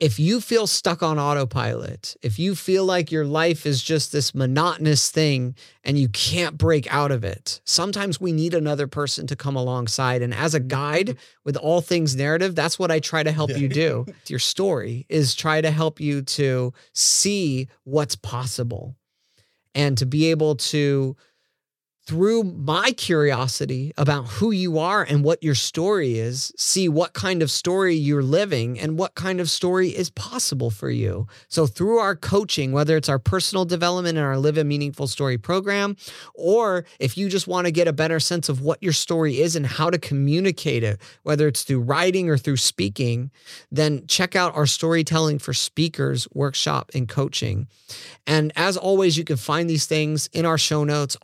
if 0.01 0.19
you 0.19 0.41
feel 0.41 0.67
stuck 0.67 1.03
on 1.03 1.19
autopilot, 1.19 2.17
if 2.23 2.39
you 2.39 2.55
feel 2.55 2.87
like 2.87 3.13
your 3.13 3.27
life 3.27 3.67
is 3.67 3.83
just 3.83 4.13
this 4.13 4.35
monotonous 4.35 5.11
thing 5.11 5.55
and 5.85 5.99
you 5.99 6.09
can't 6.09 6.57
break 6.57 6.91
out 6.93 7.11
of 7.13 7.23
it, 7.23 7.61
sometimes 7.67 8.19
we 8.19 8.33
need 8.33 8.55
another 8.55 8.87
person 8.87 9.27
to 9.27 9.37
come 9.37 9.57
alongside. 9.57 10.23
And 10.23 10.33
as 10.33 10.55
a 10.55 10.61
guide 10.61 11.19
with 11.45 11.57
all 11.59 11.83
things 11.83 12.17
narrative, 12.17 12.55
that's 12.55 12.79
what 12.79 12.91
I 12.91 12.99
try 12.99 13.23
to 13.23 13.31
help 13.31 13.51
Yeah. 13.51 13.59
you 13.59 13.69
do. 13.69 14.07
Your 14.29 14.39
story 14.39 15.05
is 15.11 15.35
try 15.35 15.61
to 15.61 15.71
help 15.71 16.01
you 16.01 16.23
to 16.23 16.73
see 16.95 17.69
what's 17.85 18.17
possible 18.17 18.97
and 19.75 19.99
to 19.99 20.07
be 20.07 20.31
able 20.31 20.57
to 20.57 21.15
through 22.11 22.43
my 22.43 22.91
curiosity 22.91 23.93
about 23.97 24.27
who 24.27 24.51
you 24.51 24.81
are 24.81 25.05
and 25.05 25.23
what 25.23 25.41
your 25.45 25.55
story 25.55 26.19
is, 26.19 26.53
see 26.57 26.89
what 26.89 27.13
kind 27.13 27.41
of 27.41 27.53
story 27.53 27.95
you're 27.95 28.21
living 28.21 28.81
and 28.81 28.99
what 28.99 29.15
kind 29.15 29.39
of 29.39 29.49
story 29.49 29.91
is 29.91 30.11
possible 30.11 30.71
for 30.71 30.91
you. 30.91 31.29
So, 31.47 31.69
through 31.69 31.99
our 31.99 32.17
coaching, 32.17 32.73
whether 32.73 32.97
it's 32.97 33.09
our 33.09 33.21
personal 33.21 33.65
development 33.65 34.19
in 34.19 34.25
our 34.25 34.39
Live 34.39 34.59
a 34.59 34.65
Meaningful 34.65 35.07
Story 35.07 35.39
program, 35.39 35.97
or 36.35 36.85
if 36.99 37.17
you 37.17 37.29
just 37.29 37.47
want 37.47 37.67
to 37.69 37.71
get 37.71 37.87
a 37.87 37.93
better 37.93 38.19
sense 38.19 38.49
of 38.49 38.61
what 38.61 38.83
your 38.83 38.93
story 38.93 39.41
is 39.41 39.55
and 39.55 39.65
how 39.65 39.89
to 39.89 39.97
communicate 39.97 40.83
it, 40.83 41.01
whether 41.23 41.47
it's 41.47 41.63
through 41.63 41.83
writing 41.83 42.29
or 42.29 42.37
through 42.37 42.57
speaking, 42.57 43.31
then 43.71 44.05
check 44.09 44.35
out 44.35 44.57
our 44.57 44.67
Storytelling 44.67 45.39
for 45.39 45.55
Speakers 45.55 46.27
workshop 46.35 46.91
and 46.93 47.09
coaching. 47.09 47.69
And 48.27 48.51
as 48.57 48.77
always, 48.77 49.17
you 49.17 49.23
can 49.23 49.37
find 49.37 49.71
these 49.71 49.87
things 49.87 50.29
in 50.33 50.45
our 50.45 50.59
show 50.59 50.83
notes, 50.83 51.17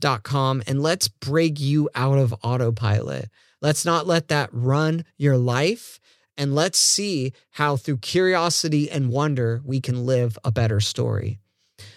allthingsnarrative.com, 0.00 0.62
and 0.66 0.82
let's 0.82 1.08
break 1.08 1.60
you 1.60 1.88
out 1.94 2.18
of 2.18 2.34
autopilot. 2.42 3.30
Let's 3.62 3.84
not 3.84 4.06
let 4.06 4.28
that 4.28 4.50
run 4.52 5.04
your 5.16 5.36
life. 5.36 5.98
And 6.38 6.54
let's 6.54 6.78
see 6.78 7.32
how, 7.52 7.76
through 7.76 7.96
curiosity 7.98 8.90
and 8.90 9.08
wonder, 9.10 9.62
we 9.64 9.80
can 9.80 10.04
live 10.04 10.38
a 10.44 10.52
better 10.52 10.80
story. 10.80 11.38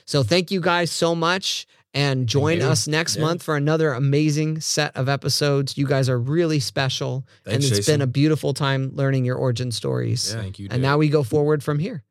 So, 0.06 0.24
thank 0.24 0.50
you 0.50 0.62
guys 0.62 0.92
so 0.92 1.14
much. 1.14 1.68
And 1.94 2.28
join 2.28 2.62
us 2.62 2.88
next 2.88 3.16
Yeah. 3.16 3.24
month 3.24 3.42
for 3.42 3.58
another 3.58 3.94
amazing 3.94 4.62
set 4.62 4.96
of 4.96 5.10
episodes. 5.10 5.76
You 5.76 5.88
guys 5.88 6.08
are 6.08 6.20
really 6.20 6.60
special. 6.60 7.26
and 7.46 7.54
Thanks, 7.54 7.66
it's 7.66 7.78
Jason. 7.78 7.94
been 7.96 8.02
a 8.04 8.08
beautiful 8.08 8.54
time 8.54 8.92
learning 8.94 9.26
your 9.26 9.38
origin 9.38 9.72
stories. 9.72 10.32
Yeah. 10.32 10.40
Thank 10.42 10.60
you. 10.60 10.68
And 10.70 10.84
now 10.84 11.00
we 11.00 11.10
go 11.10 11.24
forward 11.24 11.64
from 11.64 11.80
here. 11.80 12.04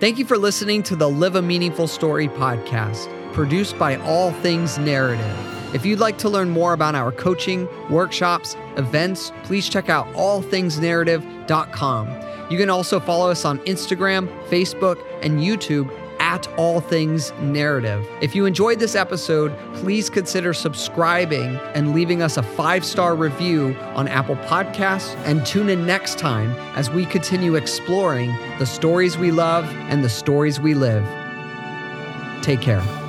Thank 0.00 0.16
you 0.16 0.24
for 0.24 0.38
listening 0.38 0.84
to 0.84 0.94
the 0.94 1.10
Live 1.10 1.34
a 1.34 1.42
Meaningful 1.42 1.88
Story 1.88 2.28
podcast, 2.28 3.08
produced 3.32 3.76
by 3.80 3.96
All 3.96 4.30
Things 4.30 4.78
Narrative. 4.78 5.74
If 5.74 5.84
you'd 5.84 5.98
like 5.98 6.18
to 6.18 6.28
learn 6.28 6.50
more 6.50 6.72
about 6.72 6.94
our 6.94 7.10
coaching, 7.10 7.66
workshops, 7.90 8.54
events, 8.76 9.32
please 9.42 9.68
check 9.68 9.88
out 9.88 10.06
allthingsnarrative.com. 10.12 12.08
You 12.48 12.58
can 12.58 12.70
also 12.70 13.00
follow 13.00 13.28
us 13.28 13.44
on 13.44 13.58
Instagram, 13.60 14.28
Facebook, 14.48 15.04
and 15.20 15.40
YouTube 15.40 15.90
at 16.28 16.46
All 16.58 16.82
Things 16.82 17.32
Narrative. 17.40 18.06
If 18.20 18.34
you 18.34 18.44
enjoyed 18.44 18.78
this 18.78 18.94
episode, 18.94 19.50
please 19.76 20.10
consider 20.10 20.52
subscribing 20.52 21.56
and 21.74 21.94
leaving 21.94 22.20
us 22.20 22.36
a 22.36 22.42
five 22.42 22.84
star 22.84 23.16
review 23.16 23.74
on 23.94 24.06
Apple 24.06 24.36
Podcasts. 24.36 25.16
And 25.24 25.44
tune 25.46 25.70
in 25.70 25.86
next 25.86 26.18
time 26.18 26.50
as 26.76 26.90
we 26.90 27.06
continue 27.06 27.54
exploring 27.54 28.36
the 28.58 28.66
stories 28.66 29.16
we 29.16 29.30
love 29.30 29.64
and 29.88 30.04
the 30.04 30.10
stories 30.10 30.60
we 30.60 30.74
live. 30.74 31.02
Take 32.42 32.60
care. 32.60 33.07